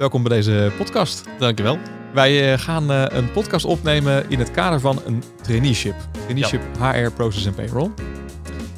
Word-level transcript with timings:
Welkom 0.00 0.22
bij 0.22 0.36
deze 0.36 0.72
podcast. 0.76 1.24
Dankjewel. 1.38 1.78
Wij 2.12 2.52
eh, 2.52 2.58
gaan 2.58 2.92
eh, 2.92 3.04
een 3.08 3.32
podcast 3.32 3.64
opnemen 3.64 4.30
in 4.30 4.38
het 4.38 4.50
kader 4.50 4.80
van 4.80 5.00
een 5.06 5.22
traineeship. 5.42 5.94
Traineeship 6.12 6.62
HR, 6.78 7.10
Process 7.10 7.46
en 7.46 7.54
Payroll. 7.54 7.90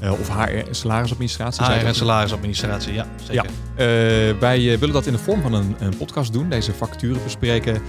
Eh, 0.00 0.12
of 0.12 0.28
HR 0.28 0.40
en 0.40 0.74
salarisadministratie. 0.74 1.64
HR 1.64 1.86
en 1.86 1.94
salarisadministratie, 1.94 2.92
ja, 2.92 3.06
zeker. 3.24 3.50
Ja. 3.76 4.38
Wij 4.38 4.78
willen 4.78 4.92
dat 4.92 5.06
in 5.06 5.12
de 5.12 5.18
vorm 5.18 5.42
van 5.42 5.52
een, 5.52 5.76
een 5.78 5.96
podcast 5.96 6.32
doen, 6.32 6.48
deze 6.48 6.72
facturen 6.72 7.22
bespreken. 7.22 7.82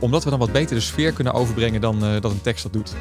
omdat 0.00 0.24
we 0.24 0.30
dan 0.30 0.38
wat 0.38 0.52
beter 0.52 0.74
de 0.74 0.82
sfeer 0.82 1.12
kunnen 1.12 1.32
overbrengen 1.32 1.80
dan 1.80 2.00
dat 2.20 2.30
een 2.30 2.42
tekst 2.42 2.62
dat 2.62 2.72
doet. 2.72 2.94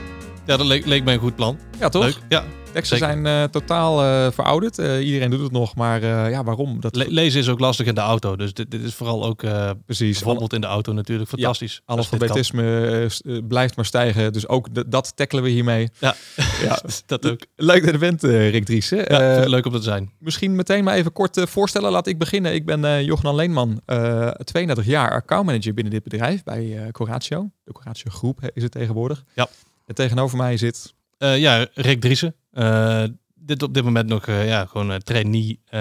Ja, 0.46 0.58
dat 0.58 0.66
leek, 0.66 0.86
leek 0.86 1.04
mij 1.04 1.14
een 1.14 1.20
goed 1.20 1.36
plan. 1.36 1.60
Ja, 1.80 1.90
toch? 1.90 2.04
Leuk. 2.04 2.18
Ja. 2.30 2.44
Teksten 2.74 2.98
zeker. 2.98 3.14
zijn 3.22 3.26
eh, 3.44 3.44
totaal 3.50 4.04
eh, 4.04 4.32
verouderd. 4.32 4.78
Eh, 4.80 5.06
iedereen 5.06 5.30
doet 5.30 5.42
het 5.42 5.52
nog, 5.52 5.76
maar 5.76 6.06
ja, 6.06 6.44
waarom? 6.44 6.80
Dat, 6.82 6.96
Le- 6.96 7.06
lezen 7.08 7.40
is 7.40 7.50
ook 7.50 7.60
lastig 7.60 7.86
in 7.86 7.96
de 7.96 8.02
auto. 8.02 8.36
Dus 8.36 8.54
dit, 8.54 8.72
dit 8.72 8.84
is 8.84 8.94
vooral 8.94 9.26
ook 9.26 9.44
precies. 9.86 10.18
bijvoorbeeld 10.18 10.54
in 10.54 10.62
de 10.62 10.68
auto 10.68 10.94
natuurlijk 10.94 11.30
fantastisch. 11.30 11.82
Kan. 11.86 11.96
Analfabetisme 11.96 13.10
blijft 13.48 13.76
maar 13.76 13.86
stijgen. 13.86 14.34
Dus 14.34 14.48
ook 14.48 14.92
dat 14.92 15.16
tackelen 15.16 15.44
we 15.44 15.50
hiermee. 15.50 15.90
Ja, 16.00 16.16
Ja. 16.62 16.80
dat 17.06 17.26
ook. 17.32 17.40
Leuk 17.56 17.84
dat 17.84 17.92
je 17.92 17.98
bent, 17.98 18.24
Rick 18.24 18.66
Driessen. 18.66 18.98
Ja, 19.08 19.44
leuk 19.48 19.66
om 19.66 19.72
te 19.72 19.82
zijn. 19.82 20.12
misschien 20.20 20.56
meteen 20.56 20.84
maar 20.84 20.96
even 20.96 21.12
kort 21.12 21.40
voorstellen. 21.50 21.92
Laat 21.92 22.08
ik 22.08 22.18
beginnen. 22.18 22.54
Ik 22.54 22.66
ben 22.66 23.04
Johan 23.06 23.36
Leenman, 23.36 23.82
eh 23.86 24.28
32 24.30 24.86
jaar 24.86 25.12
accountmanager 25.12 25.74
binnen 25.74 25.94
dit 25.94 26.04
bedrijf 26.04 26.44
bij 26.44 26.90
Coratio. 26.92 27.50
De 27.64 27.72
Coratio 27.72 28.12
Groep 28.12 28.50
is 28.54 28.64
het 28.64 28.72
tegenwoordig. 28.72 29.24
Ja. 29.36 29.48
En 29.86 29.96
tegenover 29.96 30.38
mij 30.38 30.58
zit... 30.58 30.94
Ja, 31.18 31.68
Rick 31.74 32.02
Driessen. 32.02 32.36
Eh, 32.60 33.04
dit 33.36 33.64
op 33.64 33.74
dit 33.74 33.84
moment 33.84 34.10
nog 34.10 34.28
eh, 34.28 34.48
ja, 34.48 34.66
gewoon 34.66 34.90
een 34.90 35.02
trainee 35.04 35.60
eh, 35.66 35.80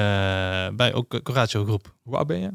bij 0.76 0.94
ook 0.94 1.20
Coratio 1.22 1.64
Groep. 1.64 1.94
Hoe 2.02 2.16
oud 2.16 2.26
ben 2.26 2.38
je? 2.40 2.50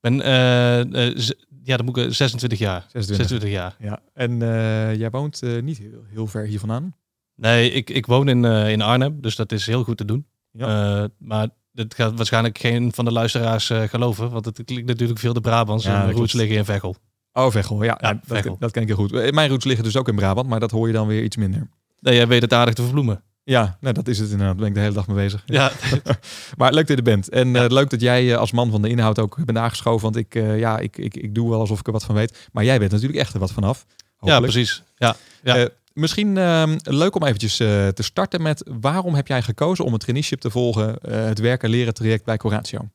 Ben, 0.00 0.20
eh, 0.20 0.80
eh, 1.08 1.16
ja, 1.62 1.76
dan 1.76 1.84
moet 1.84 1.96
ik 1.96 2.04
eh, 2.06 2.10
26 2.12 2.58
jaar. 2.58 2.80
26. 2.92 3.16
26 3.16 3.50
jaar. 3.50 3.76
Ja. 3.78 4.00
En 4.14 4.42
eh, 4.42 4.94
jij 4.98 5.10
woont 5.10 5.42
eh, 5.42 5.62
niet 5.62 5.78
heel, 5.78 6.04
heel 6.12 6.26
ver 6.26 6.44
hier 6.46 6.58
vandaan. 6.58 6.94
Nee, 7.36 7.70
ik, 7.70 7.90
ik 7.90 8.06
woon 8.06 8.28
in, 8.28 8.44
eh, 8.44 8.70
in 8.70 8.82
Arnhem, 8.82 9.20
dus 9.20 9.36
dat 9.36 9.52
is 9.52 9.66
heel 9.66 9.84
goed 9.84 9.96
te 9.96 10.04
doen. 10.04 10.26
Ja. 10.50 11.00
Eh, 11.02 11.08
maar 11.18 11.48
dat 11.72 11.94
gaat 11.94 12.16
waarschijnlijk 12.16 12.58
geen 12.58 12.92
van 12.92 13.04
de 13.04 13.12
luisteraars 13.12 13.70
eh, 13.70 13.82
geloven, 13.82 14.30
want 14.30 14.44
het 14.44 14.62
klinkt 14.64 14.86
natuurlijk 14.86 15.18
veel 15.18 15.32
de 15.32 15.40
Brabants 15.40 15.84
Ja, 15.84 16.04
en 16.06 16.12
roots 16.12 16.32
liggen 16.32 16.56
in 16.56 16.64
Veghel. 16.64 16.96
Oh, 17.32 17.50
Veghel. 17.50 17.82
Ja, 17.84 17.98
Ja, 18.00 18.12
dat, 18.12 18.22
Veghel. 18.24 18.56
dat 18.58 18.70
ken 18.70 18.82
ik 18.82 18.88
heel 18.88 18.96
goed. 18.96 19.12
Eh, 19.12 19.30
Mijn 19.32 19.48
roots 19.48 19.64
liggen 19.64 19.84
dus 19.84 19.96
ook 19.96 20.08
in 20.08 20.14
Brabant, 20.14 20.48
maar 20.48 20.60
dat 20.60 20.70
hoor 20.70 20.86
je 20.86 20.92
dan 20.92 21.06
weer 21.06 21.22
iets 21.22 21.36
minder. 21.36 21.68
Nee, 22.00 22.14
jij 22.14 22.26
weet 22.28 22.42
het 22.42 22.52
aardig 22.52 22.74
te 22.74 22.82
verbloemen. 22.82 23.22
Ja, 23.44 23.76
nou, 23.80 23.94
dat 23.94 24.08
is 24.08 24.18
het 24.18 24.30
inderdaad. 24.30 24.58
Daar 24.58 24.60
ben 24.62 24.66
ik 24.68 24.74
de 24.74 24.80
hele 24.80 24.94
dag 24.94 25.06
mee 25.06 25.16
bezig. 25.16 25.42
Ja, 25.46 25.72
Maar 26.58 26.72
leuk 26.72 26.86
dat 26.86 26.88
je 26.88 26.96
er 26.96 27.02
bent. 27.02 27.28
En 27.28 27.48
Ja. 27.52 27.64
eh, 27.64 27.70
leuk 27.70 27.90
dat 27.90 28.00
jij 28.00 28.32
eh, 28.32 28.38
als 28.38 28.52
man 28.52 28.70
van 28.70 28.82
de 28.82 28.88
inhoud 28.88 29.18
ook 29.18 29.44
bent 29.44 29.58
aangeschoven. 29.58 30.02
Want 30.02 30.16
ik, 30.16 30.34
eh, 30.34 30.58
ja, 30.58 30.78
ik, 30.78 30.96
ik, 30.98 31.16
ik 31.16 31.34
doe 31.34 31.50
wel 31.50 31.60
alsof 31.60 31.78
ik 31.80 31.86
er 31.86 31.92
wat 31.92 32.04
van 32.04 32.14
weet. 32.14 32.48
Maar 32.52 32.64
jij 32.64 32.78
weet 32.78 32.90
natuurlijk 32.90 33.18
echt 33.18 33.34
er 33.34 33.40
wat 33.40 33.52
vanaf. 33.52 33.86
ja 34.20 34.40
precies. 34.40 34.82
Ja. 34.96 35.16
ja. 35.42 35.68
Misschien 35.92 36.38
ehm, 36.38 36.78
leuk 36.82 37.14
om 37.16 37.22
eventjes 37.24 37.56
te 37.56 37.92
starten 38.02 38.42
met... 38.42 38.70
waarom 38.80 39.14
heb 39.14 39.26
jij 39.26 39.42
gekozen 39.42 39.84
om 39.84 39.92
het 39.92 40.00
traineeship 40.00 40.40
te 40.40 40.50
volgen... 40.50 40.96
het 41.10 41.38
werken 41.38 41.70
leren 41.70 41.94
traject 41.94 42.24
bij 42.24 42.36
Coratio? 42.36 42.88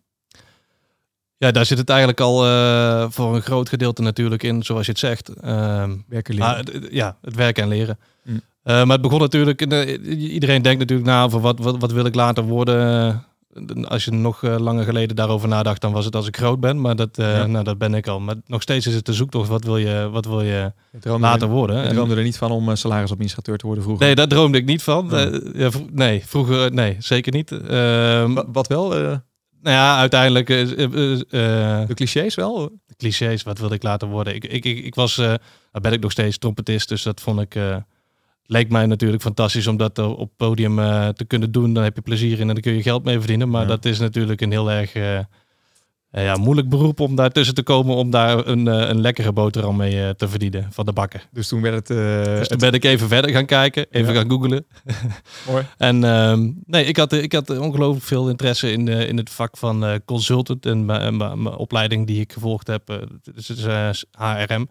ja, 1.37 1.51
daar 1.51 1.65
zit 1.65 1.77
het 1.77 1.89
eigenlijk 1.89 2.19
al 2.19 2.35
voor 3.11 3.35
een 3.35 3.41
groot 3.41 3.69
gedeelte 3.69 4.01
natuurlijk 4.01 4.43
in, 4.43 4.63
zoals 4.63 4.85
je 4.85 4.91
het 4.91 4.99
zegt. 4.99 5.29
Ehm, 5.29 5.95
Werken 6.07 6.33
leren. 6.35 6.55
het- 6.57 6.87
ja, 6.91 7.17
het 7.21 7.35
werken 7.35 7.63
en 7.63 7.69
leren. 7.69 7.99
Mm. 8.23 8.41
Eh, 8.69 8.75
maar 8.75 8.87
het 8.93 9.01
begon 9.01 9.19
natuurlijk, 9.19 9.61
iedereen 10.07 10.61
denkt 10.61 10.79
natuurlijk 10.79 11.07
na 11.09 11.23
over 11.23 11.39
wat, 11.39 11.59
wat, 11.59 11.77
wat 11.79 11.91
wil 11.91 12.05
ik 12.05 12.15
later 12.15 12.43
worden. 12.43 13.23
Als 13.87 14.05
je 14.05 14.11
nog 14.11 14.43
eh, 14.43 14.55
langer 14.59 14.83
geleden 14.83 15.15
daarover 15.15 15.47
nadacht, 15.47 15.81
dan 15.81 15.91
was 15.91 16.05
het 16.05 16.15
als 16.15 16.27
ik 16.27 16.37
groot 16.37 16.59
ben. 16.59 16.81
Maar 16.81 16.95
dat, 16.95 17.17
eh, 17.17 17.37
Ja. 17.37 17.45
nou, 17.45 17.63
dat 17.63 17.77
ben 17.77 17.93
ik 17.93 18.07
al. 18.07 18.19
Maar 18.19 18.35
nog 18.45 18.61
steeds 18.61 18.87
is 18.87 18.93
het 18.95 19.05
de 19.05 19.13
zoektocht, 19.13 19.49
wat 19.49 19.63
wil 19.63 19.77
je, 19.77 20.09
wat 20.11 20.25
wil 20.25 20.41
je 20.41 20.71
later 21.03 21.47
er, 21.47 21.53
worden? 21.53 21.83
En- 21.83 21.93
droomde 21.93 22.15
er 22.15 22.23
niet 22.23 22.37
van 22.37 22.51
om 22.51 22.69
eh, 22.69 22.75
salarisadministrateur 22.75 23.57
te 23.57 23.65
worden 23.65 23.83
vroeger? 23.83 24.05
nee, 24.05 24.15
daar 24.15 24.27
droomde 24.27 24.57
ik 24.57 24.65
niet 24.65 24.83
van. 24.83 25.07
Ja. 25.11 25.29
Eh, 25.65 25.75
nee, 25.91 26.23
vroeger, 26.25 26.73
nee, 26.73 26.95
zeker 26.99 27.31
niet. 27.31 27.51
Ehm, 27.51 28.33
Wa- 28.33 28.45
wat 28.51 28.67
wel? 28.67 28.95
eh, 28.95 29.01
nou 29.61 29.75
ja, 29.75 29.97
uiteindelijk, 29.97 30.49
eh, 30.49 30.61
eh, 30.61 31.11
eh, 31.11 31.87
de 31.87 31.93
clichés 31.93 32.35
wel? 32.35 32.69
de 32.85 32.95
clichés, 32.97 33.43
wat 33.43 33.59
wilde 33.59 33.75
ik 33.75 33.83
later 33.83 34.07
worden? 34.07 34.35
Ik, 34.35 34.45
ik, 34.45 34.65
ik, 34.65 34.85
ik 34.85 34.95
was, 34.95 35.17
eh 35.17 35.33
ben 35.81 35.93
ik 35.93 35.99
nog 36.01 36.11
steeds 36.11 36.37
trompetist, 36.37 36.89
dus 36.89 37.03
dat 37.03 37.21
vond 37.21 37.41
ik, 37.41 37.55
eh, 37.55 37.75
leek 38.51 38.69
mij 38.69 38.85
natuurlijk 38.85 39.21
fantastisch 39.21 39.67
om 39.67 39.77
dat 39.77 39.97
eh, 39.97 40.17
op 40.19 40.31
podium 40.37 40.79
eh, 40.79 41.07
te 41.07 41.25
kunnen 41.25 41.51
doen. 41.51 41.73
Dan 41.73 41.83
heb 41.83 41.95
je 41.95 42.01
plezier 42.01 42.33
in 42.39 42.39
en 42.39 42.53
dan 42.53 42.61
kun 42.61 42.73
je 42.73 42.81
geld 42.81 43.03
mee 43.03 43.17
verdienen. 43.17 43.49
Maar 43.49 43.61
Ja. 43.61 43.67
dat 43.67 43.85
is 43.85 43.99
natuurlijk 43.99 44.41
een 44.41 44.51
heel 44.51 44.71
erg 44.71 44.93
eh, 44.93 45.19
ja, 46.11 46.35
moeilijk 46.35 46.69
beroep 46.69 46.99
om 46.99 47.15
daar 47.15 47.29
tussen 47.31 47.55
te 47.55 47.63
komen, 47.63 47.95
om 47.95 48.09
daar 48.09 48.47
een, 48.47 48.65
een 48.65 49.01
lekkere 49.01 49.31
boterham 49.33 49.75
mee 49.75 50.15
te 50.15 50.27
verdienen 50.27 50.67
van 50.71 50.85
de 50.85 50.91
bakken. 50.93 51.21
Dus 51.31 51.47
toen 51.47 51.61
werd 51.61 51.87
het... 51.87 51.97
Dus 52.37 52.47
toen 52.47 52.57
ben 52.57 52.73
ik 52.73 52.83
even 52.83 53.07
verder 53.07 53.31
gaan 53.31 53.45
kijken, 53.45 53.85
even 53.91 54.13
Ja. 54.13 54.19
gaan 54.19 54.29
googlen. 54.29 54.65
Mooi. 55.49 55.65
En 55.77 56.03
ehm, 56.03 56.51
nee, 56.65 56.85
ik 56.85 56.97
had, 56.97 57.13
ik 57.13 57.33
had 57.33 57.49
ongelooflijk 57.57 58.05
veel 58.05 58.29
interesse 58.29 58.71
in, 58.71 58.87
in 58.87 59.17
het 59.17 59.29
vak 59.29 59.57
van 59.57 60.01
consultant 60.05 60.65
en 60.65 60.85
mijn- 60.85 61.47
opleiding 61.47 62.07
die 62.07 62.19
ik 62.19 62.33
gevolgd 62.33 62.67
heb. 62.67 63.07
dus 63.35 64.05
HRM. 64.17 64.69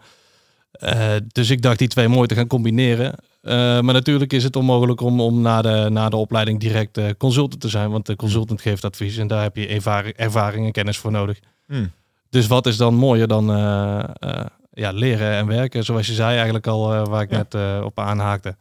Dus 1.33 1.51
ik 1.51 1.63
dacht 1.63 1.79
die 1.79 1.89
twee 1.89 2.09
mooi 2.09 2.27
te 2.29 2.35
gaan 2.35 2.47
combineren. 2.47 3.15
Eh, 3.41 3.55
maar 3.55 3.95
natuurlijk 3.95 4.33
is 4.33 4.45
het 4.45 4.57
onmogelijk 4.57 5.01
om, 5.01 5.21
om 5.21 5.41
na, 5.41 5.63
de, 5.63 5.87
na 5.91 6.09
de 6.09 6.17
opleiding 6.17 6.61
direct 6.61 6.99
eh, 6.99 7.05
consultant 7.19 7.61
te 7.61 7.69
zijn. 7.69 7.91
Want 7.91 8.07
de 8.07 8.17
consultant 8.17 8.61
geeft 8.61 8.85
advies 8.85 9.17
en 9.17 9.27
daar 9.27 9.43
heb 9.43 9.57
je 9.57 9.67
ervaring, 9.67 10.17
ervaring 10.17 10.67
en 10.67 10.73
kennis 10.73 10.99
voor 10.99 11.11
nodig. 11.11 11.39
Hmm. 11.67 11.91
Dus 12.31 12.47
wat 12.47 12.67
is 12.67 12.77
dan 12.77 12.95
mooier 12.95 13.29
dan 13.29 13.51
eh, 13.51 14.45
ja, 14.71 14.91
leren 14.93 15.33
en 15.33 15.47
werken, 15.47 15.85
zoals 15.85 16.07
je 16.07 16.13
zei 16.13 16.35
eigenlijk 16.35 16.67
al, 16.67 17.05
waar 17.09 17.23
ik 17.23 17.31
Ja. 17.31 17.37
net 17.37 17.83
op 17.85 17.99
aanhaakte. 17.99 18.57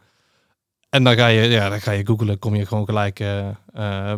En 0.90 1.04
dan 1.04 1.16
ga 1.16 1.28
je, 1.28 1.42
ja, 1.42 1.70
dan 1.70 1.82
ga 1.82 1.92
je 1.92 2.06
googlen, 2.06 2.40
kom 2.40 2.56
je 2.56 2.66
gewoon 2.66 2.86
gelijk 2.86 3.24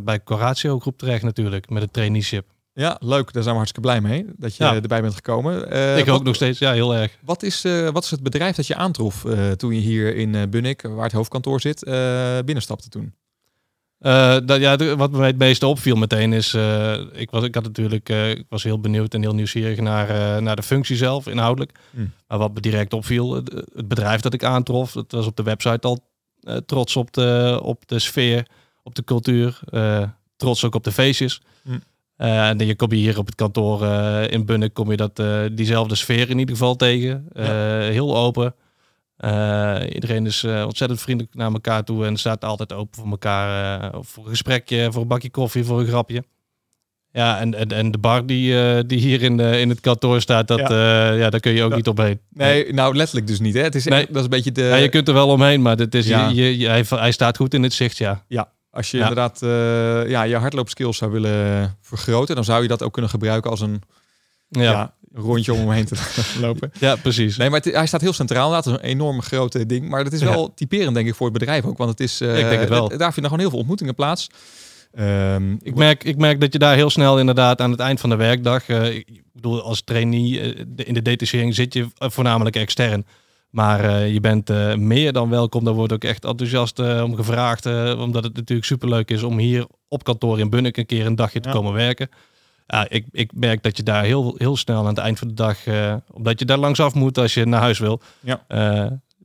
bij 0.01 0.23
Coratio 0.23 0.79
groep 0.79 0.97
terecht 0.97 1.23
natuurlijk, 1.23 1.69
met 1.69 1.81
het 1.81 1.93
traineeship. 1.93 2.45
Ja, 2.79 2.97
leuk. 2.99 3.33
Daar 3.33 3.43
zijn 3.43 3.55
we 3.55 3.61
hartstikke 3.61 3.87
blij 3.87 4.01
mee 4.01 4.25
dat 4.37 4.55
je 4.55 4.63
Ja. 4.63 4.75
erbij 4.75 5.01
bent 5.01 5.13
gekomen. 5.15 5.71
Eh, 5.71 5.97
ik 5.97 6.05
wat- 6.05 6.15
ook 6.19 6.23
nog 6.23 6.35
steeds, 6.35 6.59
ja, 6.59 6.71
heel 6.73 6.95
erg. 6.95 7.17
Wat 7.21 7.43
is, 7.43 7.63
eh, 7.63 7.89
wat 7.89 8.03
is 8.03 8.11
het 8.11 8.23
bedrijf 8.23 8.55
dat 8.55 8.67
je 8.67 8.75
aantrof 8.75 9.25
eh, 9.25 9.51
toen 9.51 9.73
je 9.73 9.79
hier 9.79 10.15
in 10.15 10.49
Bunnik, 10.49 10.81
waar 10.81 11.03
het 11.03 11.11
hoofdkantoor 11.11 11.61
zit, 11.61 11.83
binnenstapte 12.45 12.89
toen? 12.89 13.13
Dat, 14.45 14.59
ja, 14.59 14.95
wat 14.95 15.11
mij 15.11 15.27
het 15.27 15.37
meeste 15.37 15.67
opviel 15.67 15.95
meteen 15.95 16.33
is, 16.33 16.53
ik, 17.13 17.29
was, 17.31 17.43
ik 17.43 17.55
had 17.55 17.63
natuurlijk, 17.63 18.09
ik 18.09 18.45
was 18.49 18.63
heel 18.63 18.79
benieuwd 18.79 19.13
en 19.13 19.21
heel 19.21 19.33
nieuwsgierig 19.35 19.79
naar, 19.79 20.41
naar 20.41 20.55
de 20.55 20.63
functie 20.63 20.95
zelf, 20.95 21.27
inhoudelijk. 21.27 21.79
Hmm. 21.91 22.11
Maar 22.27 22.37
wat 22.37 22.53
me 22.53 22.59
direct 22.59 22.93
opviel, 22.93 23.33
het, 23.33 23.65
bedrijf 23.87 24.21
dat 24.21 24.33
ik 24.33 24.43
aantrof, 24.43 24.93
het 24.93 25.11
was 25.11 25.25
op 25.25 25.35
de 25.35 25.43
website 25.43 25.87
al 25.87 25.99
trots 26.65 26.95
op 26.95 27.13
de, 27.13 27.59
op 27.63 27.87
de 27.87 27.99
sfeer, 27.99 28.47
op 28.83 28.95
de 28.95 29.03
cultuur, 29.03 29.59
trots 30.37 30.63
ook 30.65 30.75
op 30.75 30.83
de 30.83 30.91
feestjes. 30.91 31.41
Hmm. 31.63 31.81
Eh, 32.19 32.49
en 32.49 32.57
je 32.65 32.75
kom 32.75 32.91
je 32.91 32.95
hier 32.97 33.17
op 33.17 33.25
het 33.25 33.35
kantoor 33.35 33.83
eh, 33.83 34.31
in 34.31 34.45
Bunnik, 34.45 34.73
kom 34.73 34.91
je 34.91 34.97
dat, 34.97 35.19
eh, 35.19 35.39
diezelfde 35.51 35.95
sfeer 35.95 36.29
in 36.29 36.39
ieder 36.39 36.55
geval 36.55 36.75
tegen. 36.75 37.25
Heel 37.91 38.17
open. 38.17 38.55
Iedereen 39.93 40.25
is 40.25 40.43
ontzettend 40.43 41.01
vriendelijk 41.01 41.35
naar 41.35 41.51
elkaar 41.51 41.83
toe 41.83 42.05
en 42.05 42.17
staat 42.17 42.43
altijd 42.45 42.73
open 42.73 42.99
voor 43.01 43.09
elkaar. 43.11 43.91
voor 44.01 44.23
een 44.23 44.29
gesprekje, 44.29 44.91
voor 44.91 45.01
een 45.01 45.07
bakje 45.07 45.29
koffie, 45.29 45.63
voor 45.63 45.79
een 45.79 45.87
grapje. 45.87 46.23
Ja, 47.11 47.39
en, 47.39 47.55
en, 47.55 47.71
en 47.71 47.91
de 47.91 47.97
bar 47.97 48.25
die, 48.25 48.85
die 48.85 48.99
hier 48.99 49.21
in, 49.21 49.37
de, 49.37 49.59
in 49.59 49.69
het 49.69 49.79
kantoor 49.79 50.21
staat, 50.21 50.47
dat, 50.47 50.59
ja. 50.59 51.11
ja, 51.11 51.29
daar 51.29 51.39
kun 51.39 51.51
je 51.51 51.63
ook 51.63 51.69
Ja. 51.69 51.75
niet 51.75 51.87
omheen. 51.87 52.19
Nee, 52.29 52.73
nou 52.73 52.95
letterlijk 52.95 53.27
dus 53.27 53.39
niet. 53.39 53.53
Hè? 53.53 53.61
Het 53.61 53.75
is 53.75 53.85
Nee. 53.85 54.05
dat 54.07 54.15
is 54.15 54.23
een 54.23 54.29
beetje 54.29 54.51
de. 54.51 54.61
Ja, 54.61 54.75
je 54.75 54.89
kunt 54.89 55.07
er 55.07 55.13
wel 55.13 55.27
omheen, 55.27 55.61
maar 55.61 55.77
het 55.77 55.95
is, 55.95 56.07
Ja. 56.07 56.29
je, 56.29 56.57
je, 56.57 56.67
hij, 56.67 56.83
hij 56.89 57.11
staat 57.11 57.37
goed 57.37 57.53
in 57.53 57.63
het 57.63 57.73
zicht, 57.73 57.97
ja. 57.97 58.23
Als 58.79 58.91
je 58.91 58.97
Ja. 58.97 59.07
inderdaad 59.07 59.41
eh, 59.41 60.09
ja, 60.09 60.23
je 60.23 60.35
hardloopskills 60.35 60.97
zou 60.97 61.11
willen 61.11 61.77
vergroten, 61.81 62.35
dan 62.35 62.43
zou 62.43 62.61
je 62.61 62.67
dat 62.67 62.83
ook 62.83 62.93
kunnen 62.93 63.11
gebruiken 63.11 63.51
als 63.51 63.61
een 63.61 63.81
Ja, 64.49 64.61
ja. 64.61 64.71
ja. 64.71 64.93
rondje 65.13 65.53
om 65.53 65.59
omheen 65.61 65.85
te 65.85 65.95
lopen. 66.41 66.71
precies. 67.01 67.37
Nee, 67.37 67.49
maar 67.49 67.61
het- 67.63 67.73
hij 67.73 67.87
staat 67.87 68.01
heel 68.01 68.13
centraal. 68.13 68.51
Dat 68.51 68.65
is 68.65 68.71
een 68.71 68.79
enorme 68.79 69.21
grote 69.21 69.65
ding. 69.65 69.89
Maar 69.89 70.03
dat 70.03 70.13
is 70.13 70.21
wel 70.21 70.53
typerend, 70.53 70.93
denk 70.95 71.07
ik, 71.07 71.15
voor 71.15 71.27
het 71.29 71.37
bedrijf 71.37 71.65
ook. 71.65 71.77
Want 71.77 71.89
het 71.89 71.99
is. 71.99 72.21
eh, 72.21 72.39
Ik 72.39 72.49
denk 72.49 72.59
het 72.59 72.69
wel. 72.69 72.87
Daar 72.87 73.13
vinden 73.13 73.23
gewoon 73.31 73.39
heel 73.39 73.49
veel 73.49 73.57
ontmoetingen 73.59 73.95
plaats. 73.95 74.27
Ehm, 74.93 75.53
Ik 75.61 75.75
merk, 75.75 76.03
ik 76.03 76.17
merk 76.17 76.41
dat 76.41 76.53
je 76.53 76.59
daar 76.59 76.75
heel 76.75 76.89
snel 76.89 77.19
inderdaad 77.19 77.61
aan 77.61 77.71
het 77.71 77.79
eind 77.79 77.99
van 77.99 78.09
de 78.09 78.15
werkdag, 78.15 78.67
eh, 78.67 78.95
ik 78.95 79.21
bedoel 79.33 79.61
als 79.61 79.81
trainee 79.83 80.39
eh, 80.41 80.63
de- 80.67 80.83
in 80.83 80.93
de 80.93 81.01
detachering 81.01 81.55
zit 81.55 81.73
je 81.73 81.87
eh, 81.97 82.09
voornamelijk 82.09 82.55
extern. 82.55 83.05
Maar 83.49 83.79
eh, 83.83 84.13
je 84.13 84.19
bent 84.19 84.49
eh, 84.49 84.75
meer 84.75 85.13
dan 85.13 85.29
welkom. 85.29 85.63
Daar 85.63 85.73
wordt 85.73 85.93
ook 85.93 86.03
echt 86.03 86.25
enthousiast 86.25 86.79
eh, 86.79 87.01
om 87.03 87.15
gevraagd. 87.15 87.65
omdat 87.97 88.23
het 88.23 88.35
natuurlijk 88.35 88.67
superleuk 88.67 89.09
is 89.11 89.23
om 89.23 89.37
hier 89.37 89.65
op 89.87 90.03
kantoor 90.03 90.39
in 90.39 90.49
Bunnik 90.49 90.77
een 90.77 90.85
keer 90.85 91.05
een 91.05 91.15
dagje 91.15 91.39
te 91.39 91.49
Ja. 91.49 91.55
komen 91.55 91.73
werken. 91.73 92.09
Ik, 92.87 93.05
ik 93.11 93.31
merk 93.35 93.63
dat 93.63 93.77
je 93.77 93.83
daar 93.83 94.03
heel, 94.03 94.35
heel 94.37 94.57
snel 94.57 94.79
aan 94.79 94.85
het 94.87 94.97
eind 94.97 95.19
van 95.19 95.27
de 95.27 95.33
dag, 95.33 95.57
omdat 96.11 96.39
je 96.39 96.45
daar 96.45 96.57
langsaf 96.57 96.93
moet 96.93 97.17
als 97.17 97.33
je 97.33 97.45
naar 97.45 97.61
huis 97.61 97.79
wil. 97.79 98.01
Ja. 98.19 98.41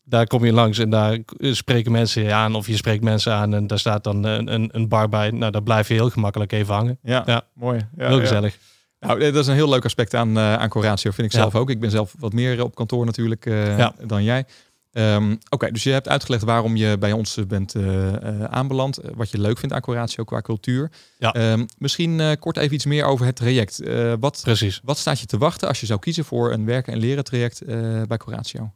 daar 0.05 0.27
kom 0.27 0.45
je 0.45 0.53
langs 0.53 0.79
en 0.79 0.91
daar 0.91 1.19
spreken 1.41 1.93
mensen 1.93 2.23
je 2.23 2.33
aan 2.33 2.55
of 2.55 2.67
je 2.67 2.77
spreekt 2.77 3.03
mensen 3.05 3.33
aan 3.33 3.55
en 3.55 3.67
daar 3.67 3.79
staat 3.79 4.05
dan 4.05 4.25
een, 4.25 4.55
een, 4.55 4.69
een 4.73 4.89
bar 4.89 5.09
bij. 5.09 5.31
Nou, 5.31 5.53
daar 5.53 5.63
blijf 5.63 5.89
je 5.89 5.95
heel 5.95 6.11
gemakkelijk 6.11 6.53
even 6.53 6.75
hangen. 6.75 6.99
ja, 7.03 7.23
Ja. 7.27 7.43
mooi. 7.55 7.87
Ja, 7.97 8.09
heel 8.09 8.19
gezellig. 8.21 8.59
Nou, 9.07 9.19
dat 9.19 9.35
is 9.35 9.47
een 9.47 9.55
heel 9.55 9.69
leuk 9.69 9.85
aspect 9.85 10.15
aan, 10.15 10.39
uh, 10.39 10.55
aan 10.55 10.69
Coratio, 10.69 11.11
vind 11.11 11.27
ik 11.27 11.33
Ja. 11.33 11.39
zelf 11.41 11.55
ook. 11.55 11.71
Ik 11.71 11.81
ben 11.81 11.91
zelf 11.91 12.15
wat 12.19 12.33
meer 12.33 12.63
op 12.63 12.75
kantoor 12.75 13.05
natuurlijk 13.07 13.47
eh, 13.47 13.79
Ja. 13.79 13.95
dan 14.07 14.23
jij. 14.25 14.45
Ehm, 14.93 15.37
Oké, 15.49 15.71
dus 15.73 15.83
je 15.83 15.91
hebt 15.91 16.09
uitgelegd 16.09 16.43
waarom 16.45 16.77
je 16.77 16.99
bij 16.99 17.13
ons 17.13 17.37
eh, 17.37 17.45
bent 17.45 17.75
eh, 17.75 18.15
eh, 18.15 18.45
aanbeland. 18.45 18.99
eh, 18.99 19.11
wat 19.15 19.31
je 19.31 19.39
leuk 19.41 19.59
vindt 19.59 19.75
aan 19.75 19.81
Coratio 19.81 20.25
qua 20.25 20.41
cultuur. 20.41 20.91
Ja. 21.19 21.33
Ehm, 21.33 21.65
misschien 21.79 22.21
eh, 22.21 22.31
kort 22.41 22.57
even 22.57 22.75
iets 22.75 22.85
meer 22.87 23.05
over 23.05 23.27
het 23.27 23.37
traject. 23.37 23.81
Eh, 23.81 24.13
wat, 24.21 24.41
Precies. 24.43 24.81
wat 24.85 24.99
staat 24.99 25.21
je 25.21 25.27
te 25.27 25.39
wachten 25.39 25.69
als 25.69 25.81
je 25.81 25.87
zou 25.87 25.99
kiezen 26.01 26.25
voor 26.25 26.53
een 26.53 26.65
werken 26.65 26.93
en 26.93 26.99
leren 26.99 27.25
traject 27.25 27.61
eh, 27.61 28.03
bij 28.09 28.17
Coratio? 28.17 28.71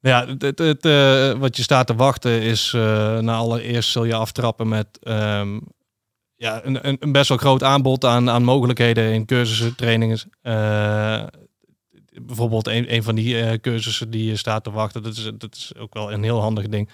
Ja, 0.00 0.26
het, 0.38 0.58
het, 0.58 0.84
eh, 0.86 1.32
wat 1.32 1.56
je 1.56 1.62
staat 1.62 1.86
te 1.86 1.94
wachten 1.94 2.40
is, 2.42 2.72
eh 2.74 3.18
na 3.18 3.34
allereerst 3.34 3.90
zul 3.90 4.04
je 4.04 4.14
aftrappen 4.14 4.68
met 4.68 4.86
ehm, 5.02 5.58
ja, 6.42 6.64
een, 6.64 6.88
een, 7.00 7.12
best 7.12 7.28
wel 7.28 7.38
groot 7.38 7.62
aanbod 7.62 8.04
aan, 8.04 8.30
aan 8.30 8.44
mogelijkheden 8.44 9.12
in 9.12 9.26
cursussen, 9.26 9.76
trainingen. 9.76 10.18
Eh, 10.42 11.24
bijvoorbeeld 12.22 12.66
een, 12.66 12.94
een 12.94 13.02
van 13.02 13.14
die 13.14 13.40
eh, 13.40 13.58
cursussen 13.60 14.10
die 14.10 14.24
je 14.24 14.36
staat 14.36 14.64
te 14.64 14.70
wachten, 14.70 15.02
dat 15.02 15.16
is, 15.16 15.30
dat 15.34 15.54
is 15.54 15.72
ook 15.78 15.94
wel 15.94 16.12
een 16.12 16.22
heel 16.22 16.40
handig 16.40 16.68
ding. 16.68 16.88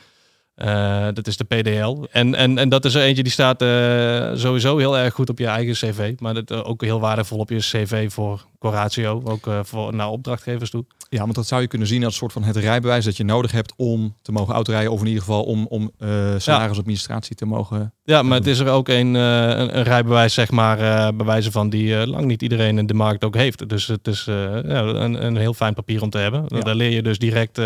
Eh, 0.58 1.06
dat 1.14 1.26
is 1.26 1.37
de 1.37 1.44
PDL. 1.44 2.05
En, 2.10 2.34
en, 2.34 2.58
en 2.58 2.69
dat 2.69 2.84
is 2.84 2.94
er 2.94 3.02
eentje 3.02 3.22
die 3.22 3.32
staat 3.32 3.62
eh, 3.62 4.31
sowieso 4.34 4.78
heel 4.78 4.99
erg 4.99 5.14
goed 5.14 5.28
op 5.28 5.38
je 5.38 5.46
eigen 5.46 5.75
cv. 5.75 6.14
Maar 6.19 6.34
dat, 6.34 6.50
eh, 6.50 6.69
ook 6.69 6.82
heel 6.82 7.00
waardevol 7.00 7.38
op 7.38 7.50
je 7.50 7.56
cv 7.56 8.12
voor 8.12 8.46
Coratio. 8.58 9.22
Ook 9.25 9.50
voor 9.62 9.94
naar 9.94 10.08
opdrachtgevers 10.08 10.70
toe. 10.70 10.84
Ja, 11.08 11.20
want 11.20 11.34
dat 11.34 11.46
zou 11.46 11.60
je 11.60 11.66
kunnen 11.66 11.88
zien 11.88 12.05
als 12.05 12.12
een 12.12 12.19
soort 12.19 12.32
van 12.32 12.43
het 12.43 12.56
rijbewijs 12.56 13.05
dat 13.05 13.16
je 13.16 13.25
nodig 13.25 13.52
hebt 13.52 13.72
om 13.76 14.14
te 14.22 14.32
mogen 14.32 14.55
autorijden. 14.55 14.93
Of 14.93 15.00
in 15.00 15.06
ieder 15.06 15.22
geval 15.22 15.43
om, 15.43 15.66
om 15.66 15.90
salarisadministratie 16.38 17.37
te 17.37 17.46
mogen. 17.46 17.93
Ja, 18.05 18.22
maar 18.22 18.38
het 18.38 18.46
is 18.46 18.58
er 18.58 18.69
ook 18.69 18.88
een, 18.88 19.14
een, 19.14 19.78
een 19.78 19.82
rijbewijs, 19.82 20.34
zeg 20.34 20.50
maar, 20.50 20.78
eh 20.78 21.08
bewijzen 21.16 21.52
van 21.52 21.70
die 21.70 22.06
lang 22.06 22.26
niet 22.26 22.43
iedereen 22.43 22.78
in 22.78 22.87
de 22.87 22.94
markt 22.94 23.25
ook 23.25 23.34
heeft. 23.34 23.69
Dus 23.69 23.87
het 23.87 24.06
is 24.06 24.25
ja, 24.25 24.82
een, 24.82 25.25
een 25.25 25.37
heel 25.37 25.55
fijn 25.55 25.75
papier 25.75 26.02
om 26.02 26.10
te 26.10 26.19
hebben. 26.19 26.44
Ja. 26.46 26.60
Daar 26.60 26.75
leer 26.75 26.90
je 26.90 27.02
dus 27.02 27.19
direct 27.19 27.60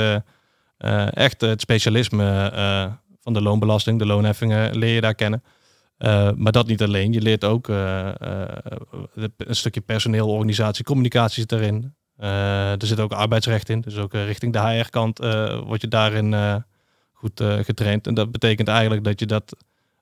echt 1.11 1.41
het 1.41 1.61
specialisme 1.61 2.51
eh, 2.51 2.87
van 3.21 3.33
de 3.33 3.43
loonbelasting, 3.43 3.99
de 3.99 4.07
loonheffingen, 4.07 4.77
leer 4.79 4.95
je 4.95 5.01
daar 5.01 5.15
kennen. 5.15 5.43
Eh, 5.99 6.31
maar 6.37 6.53
dat 6.53 6.67
niet 6.67 6.83
alleen. 6.83 7.13
Je 7.13 7.21
leert 7.21 7.45
ook 7.45 7.69
eh, 7.69 8.09
eh, 8.09 8.49
een 9.37 9.57
stukje 9.57 9.81
personeel, 9.81 10.29
organisatie, 10.29 10.85
communicatie 10.85 11.41
zit 11.41 11.53
erin. 11.53 11.95
Eh, 12.17 12.71
er 12.71 12.87
zit 12.87 13.01
ook 13.01 13.13
arbeidsrecht 13.13 13.69
in. 13.69 13.81
Dus 13.81 13.97
ook 13.97 14.15
eh, 14.15 14.25
richting 14.25 14.53
de 14.53 14.59
HR-kant 14.59 15.21
eh 15.21 15.61
word 15.61 15.81
je 15.81 15.89
daarin 15.89 16.35
eh, 16.35 16.55
goed 17.13 17.41
eh, 17.41 17.59
getraind. 17.59 18.07
En 18.07 18.15
dat 18.15 18.33
betekent 18.33 18.69
eigenlijk 18.69 19.05
dat 19.05 19.21
je 19.21 19.27
dat 19.27 19.57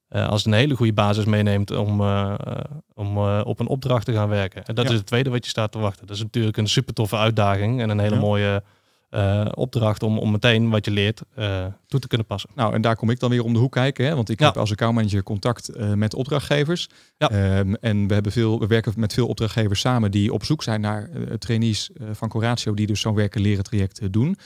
eh, 0.09 0.29
als 0.29 0.45
een 0.47 0.53
hele 0.53 0.75
goede 0.77 0.93
basis 0.93 1.25
meeneemt 1.25 1.71
om, 1.71 2.01
eh, 2.01 2.35
eh, 2.45 2.57
om 2.95 3.17
eh, 3.17 3.41
op 3.45 3.61
een 3.61 3.67
opdracht 3.69 4.05
te 4.05 4.13
gaan 4.13 4.29
werken. 4.29 4.65
En 4.65 4.75
dat 4.75 4.85
Ja. 4.85 4.91
is 4.91 4.97
het 4.97 5.07
tweede 5.07 5.31
wat 5.31 5.45
je 5.45 5.51
staat 5.51 5.73
te 5.73 5.79
wachten. 5.79 6.07
Dat 6.07 6.17
is 6.17 6.23
natuurlijk 6.23 6.57
een 6.57 6.69
super 6.69 6.95
toffe 6.95 7.17
uitdaging 7.17 7.81
en 7.81 7.91
een 7.91 7.99
hele 7.99 8.15
Ja. 8.15 8.21
mooie 8.21 8.63
eh, 9.11 9.47
opdracht 9.55 10.03
om, 10.03 10.19
om 10.19 10.31
meteen 10.31 10.69
wat 10.71 10.85
je 10.85 10.91
leert 10.91 11.23
eh, 11.35 11.67
toe 11.87 12.01
te 12.01 12.09
kunnen 12.09 12.27
passen. 12.27 12.51
Nou, 12.55 12.75
en 12.75 12.81
daar 12.81 12.97
kom 12.97 13.11
ik 13.11 13.21
dan 13.21 13.31
weer 13.31 13.45
om 13.45 13.53
de 13.53 13.59
hoek 13.59 13.73
kijken. 13.73 14.07
Hè? 14.07 14.15
Want 14.15 14.29
ik 14.29 14.41
Ja. 14.41 14.47
heb 14.47 14.57
als 14.57 14.71
accountmanager 14.71 15.23
contact 15.23 15.69
eh, 15.69 15.93
met 15.93 16.15
opdrachtgevers. 16.15 16.89
Ja. 17.19 17.31
Ehm, 17.31 17.75
en 17.75 18.07
we, 18.07 18.15
hebben 18.15 18.33
veel, 18.33 18.59
we 18.61 18.67
werken 18.67 18.93
met 18.97 19.13
veel 19.15 19.27
opdrachtgevers 19.27 19.81
samen 19.81 20.11
die 20.11 20.33
op 20.33 20.45
zoek 20.45 20.63
zijn 20.63 20.81
naar 20.81 21.11
trainees 21.39 21.91
van 22.13 22.29
Coratio 22.29 22.75
die 22.75 22.87
dus 22.87 23.01
zo'n 23.01 23.15
werken 23.15 23.41
leren 23.41 23.65
traject 23.65 24.13
doen. 24.13 24.37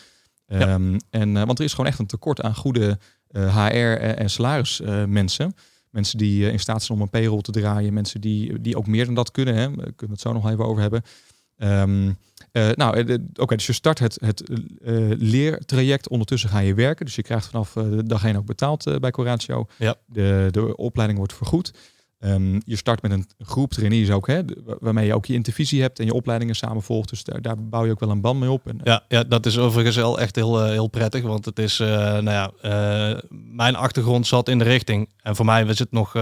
Ja. 0.47 0.59
Ehm, 0.59 0.99
en, 1.11 1.33
want 1.33 1.59
er 1.59 1.65
is 1.65 1.71
gewoon 1.71 1.87
echt 1.91 1.99
een 1.99 2.07
tekort 2.07 2.41
aan 2.41 2.55
goede 2.55 2.99
HR 3.33 3.69
en, 3.69 4.19
en 4.19 4.31
salarismensen. 4.31 5.09
mensen. 5.11 5.55
mensen 5.91 6.19
die 6.19 6.51
in 6.51 6.61
staat 6.61 6.83
zijn 6.83 6.99
om 6.99 7.05
een 7.05 7.11
payroll 7.11 7.41
te 7.41 7.53
draaien. 7.53 7.93
Mensen 7.93 8.21
die, 8.21 8.61
die 8.61 8.77
ook 8.77 8.87
meer 8.87 9.05
dan 9.05 9.15
dat 9.15 9.31
kunnen. 9.31 9.55
Hè? 9.55 9.61
Daar 9.61 9.75
kunnen 9.75 9.97
we 9.97 10.07
het 10.13 10.21
zo 10.21 10.33
nog 10.33 10.51
even 10.51 10.65
over 10.67 10.83
hebben. 10.83 11.03
Ehm, 11.57 12.13
eh, 12.55 12.69
nou, 12.75 12.97
eh, 12.97 13.19
oké, 13.35 13.57
dus 13.57 13.67
je 13.67 13.73
start 13.73 13.99
het, 13.99 14.19
het 14.21 14.43
eh, 14.49 14.95
leertraject. 15.19 16.09
Ondertussen 16.09 16.51
ga 16.51 16.59
je 16.59 16.75
werken. 16.75 17.05
Dus 17.05 17.15
je 17.15 17.23
krijgt 17.23 17.47
vanaf 17.47 17.73
de 17.73 18.05
dag 18.05 18.25
één 18.25 18.37
ook 18.37 18.47
betaald 18.47 19.01
bij 19.01 19.11
Coratio. 19.11 19.67
Ja. 19.79 19.95
De, 20.07 20.49
de 20.51 20.77
opleiding 20.77 21.19
wordt 21.19 21.35
vergoed. 21.35 21.73
Ehm, 22.19 22.61
je 22.65 22.77
start 22.77 23.03
met 23.03 23.11
een 23.11 23.27
groep 23.39 23.73
trainees 23.73 24.11
ook, 24.11 24.27
hè, 24.27 24.41
waarmee 24.65 25.07
je 25.07 25.15
ook 25.15 25.27
je 25.27 25.35
intervisie 25.35 25.81
hebt 25.81 25.99
en 25.99 26.05
je 26.05 26.13
opleidingen 26.13 26.55
samen 26.55 26.83
volgt. 26.83 27.09
Dus 27.09 27.25
daar, 27.25 27.43
daar 27.43 27.63
bouw 27.63 27.85
je 27.85 27.91
ook 27.91 28.01
wel 28.01 28.11
een 28.11 28.21
band 28.21 28.41
mee 28.41 28.51
op. 28.51 28.67
En, 28.67 28.81
Ja, 28.85 29.05
ja, 29.09 29.25
dat 29.25 29.47
is 29.47 29.59
overigens 29.59 29.97
wel 29.97 30.21
echt 30.21 30.37
heel, 30.37 30.65
heel 30.65 30.89
prettig. 30.89 31.23
Want 31.23 31.45
het 31.45 31.59
is, 31.59 31.79
nou 31.79 32.31
ja, 32.31 32.53
mijn 33.31 33.77
achtergrond 33.77 34.27
zat 34.27 34.49
in 34.49 34.59
de 34.59 34.65
richting. 34.65 35.11
En 35.23 35.37
voor 35.37 35.45
mij 35.45 35.67
was 35.67 35.79
het 35.79 35.93
nog 35.93 36.17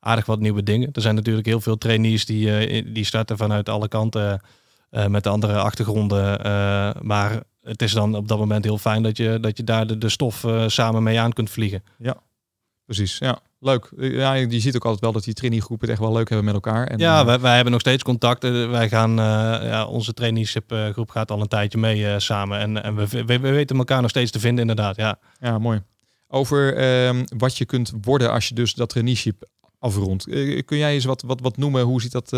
aardig 0.00 0.26
wat 0.26 0.40
nieuwe 0.40 0.62
dingen. 0.62 0.88
Er 0.92 1.02
zijn 1.02 1.14
natuurlijk 1.14 1.46
heel 1.46 1.60
veel 1.60 1.78
trainees 1.78 2.24
die, 2.24 2.92
die 2.92 3.04
starten 3.04 3.36
vanuit 3.36 3.68
alle 3.68 3.88
kanten 3.88 4.40
eh, 4.92 5.06
met 5.06 5.26
andere 5.26 5.58
achtergronden. 5.58 6.44
eh, 6.44 6.90
maar 7.00 7.42
het 7.62 7.82
is 7.82 7.92
dan 7.92 8.14
op 8.14 8.28
dat 8.28 8.38
moment 8.38 8.64
heel 8.64 8.78
fijn 8.78 9.02
dat 9.02 9.16
je, 9.16 9.38
dat 9.40 9.56
je 9.56 9.64
daar 9.64 9.86
de, 9.86 9.98
de 9.98 10.08
stof 10.08 10.44
eh, 10.44 10.68
samen 10.68 11.02
mee 11.02 11.20
aan 11.20 11.32
kunt 11.32 11.50
vliegen. 11.50 11.82
Precies, 12.84 13.18
ja. 13.18 13.38
Leuk. 13.60 13.92
Ja, 13.96 14.32
je 14.32 14.60
ziet 14.60 14.76
ook 14.76 14.84
altijd 14.84 15.00
wel 15.02 15.12
dat 15.12 15.24
die 15.24 15.34
traineegroepen 15.34 15.88
het 15.88 15.96
echt 15.96 16.06
wel 16.06 16.16
leuk 16.16 16.28
hebben 16.28 16.46
met 16.46 16.54
elkaar. 16.54 16.86
En, 16.86 16.98
ja, 16.98 17.24
wij, 17.24 17.40
wij 17.40 17.54
hebben 17.54 17.72
nog 17.72 17.80
steeds 17.80 18.02
contact. 18.02 18.42
Wij 18.42 18.88
gaan, 18.88 19.14
ja, 19.64 19.86
onze 19.86 20.14
traineeship 20.14 20.72
eh, 20.72 20.88
groep 20.88 21.10
gaat 21.10 21.30
al 21.30 21.40
een 21.40 21.48
tijdje 21.48 21.78
mee 21.78 22.20
samen. 22.20 22.58
En, 22.58 22.82
en 22.82 22.94
we, 22.94 23.06
we, 23.08 23.24
we 23.24 23.50
weten 23.50 23.76
elkaar 23.76 24.00
nog 24.00 24.10
steeds 24.10 24.30
te 24.30 24.40
vinden 24.40 24.60
inderdaad. 24.60 24.96
Ja. 24.96 25.18
Ja, 25.40 25.58
mooi. 25.58 25.82
Over 26.28 26.76
ehm, 26.76 27.24
wat 27.36 27.58
je 27.58 27.64
kunt 27.64 27.92
worden 28.00 28.30
als 28.30 28.48
je 28.48 28.54
dus 28.54 28.74
dat 28.74 28.88
traineeship 28.88 29.48
afrondt. 29.78 30.24
Kun 30.64 30.78
jij 30.78 30.94
eens 30.94 31.04
wat, 31.04 31.22
wat, 31.22 31.40
wat 31.40 31.56
noemen? 31.56 31.82
Hoe 31.82 32.00
ziet 32.02 32.12
dat 32.12 32.28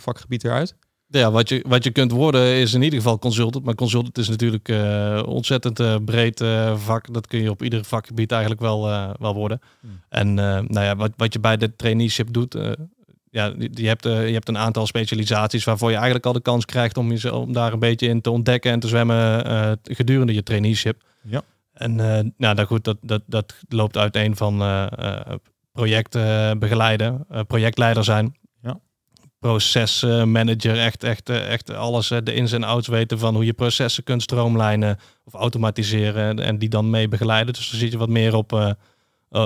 vakgebied 0.00 0.44
eruit? 0.44 0.76
Ja, 1.08 1.30
wat 1.30 1.48
je, 1.48 1.64
wat 1.68 1.84
je 1.84 1.90
kunt 1.90 2.10
worden 2.10 2.54
is 2.54 2.74
in 2.74 2.82
ieder 2.82 2.98
geval 2.98 3.18
consultant. 3.18 3.64
Maar 3.64 3.74
consultant 3.74 4.18
is 4.18 4.28
natuurlijk 4.28 4.68
eh 4.68 5.22
ontzettend 5.26 5.80
eh, 5.80 5.96
breed 6.04 6.40
eh, 6.40 6.76
vak. 6.76 7.12
Dat 7.12 7.26
kun 7.26 7.42
je 7.42 7.50
op 7.50 7.62
ieder 7.62 7.84
vakgebied 7.84 8.32
eigenlijk 8.32 8.60
wel, 8.60 8.80
wel 9.18 9.34
worden. 9.34 9.60
Hmm. 9.80 10.00
En 10.08 10.34
nou 10.34 10.80
ja, 10.80 10.96
wat, 10.96 11.12
wat 11.16 11.32
je 11.32 11.40
bij 11.40 11.56
de 11.56 11.76
traineeship 11.76 12.32
doet, 12.32 12.54
ja, 13.30 13.52
je, 13.58 13.70
je 13.72 13.86
hebt, 13.86 14.04
je 14.04 14.10
hebt 14.10 14.48
een 14.48 14.58
aantal 14.58 14.86
specialisaties 14.86 15.64
waarvoor 15.64 15.88
je 15.88 15.94
eigenlijk 15.94 16.26
al 16.26 16.32
de 16.32 16.40
kans 16.40 16.64
krijgt 16.64 16.96
om, 16.96 17.10
jezelf, 17.10 17.44
om 17.44 17.52
daar 17.52 17.72
een 17.72 17.78
beetje 17.78 18.08
in 18.08 18.20
te 18.20 18.30
ontdekken 18.30 18.72
en 18.72 18.80
te 18.80 18.88
zwemmen 18.88 19.78
gedurende 19.82 20.34
je 20.34 20.42
traineeship. 20.42 21.02
Ja. 21.22 21.42
En 21.72 21.94
nou, 22.36 22.54
dat, 22.54 22.66
goed, 22.66 22.84
dat, 22.84 22.96
dat, 23.02 23.22
dat 23.26 23.54
loopt 23.68 23.96
uiteen 23.96 24.36
van 24.36 24.62
projecten 25.72 26.58
begeleiden, 26.58 27.26
projectleider 27.46 28.04
zijn. 28.04 28.34
Procesmanager, 29.38 30.78
echt, 30.78 31.04
echt, 31.04 31.28
eh, 31.28 31.52
echt 31.52 31.70
alles, 31.70 32.10
eh, 32.10 32.18
de 32.22 32.34
ins 32.34 32.52
en 32.52 32.64
outs 32.64 32.88
weten 32.88 33.18
van 33.18 33.34
hoe 33.34 33.44
je 33.44 33.52
processen 33.52 34.04
kunt 34.04 34.22
stroomlijnen 34.22 34.98
of 35.24 35.34
automatiseren 35.34 36.38
en 36.38 36.58
die 36.58 36.68
dan 36.68 36.90
mee 36.90 37.08
begeleiden. 37.08 37.54
Dus 37.54 37.70
dan 37.70 37.80
zit 37.80 37.92
je 37.92 37.98
wat 37.98 38.08
meer 38.08 38.34
op, 38.34 38.52
eh, 38.52 38.70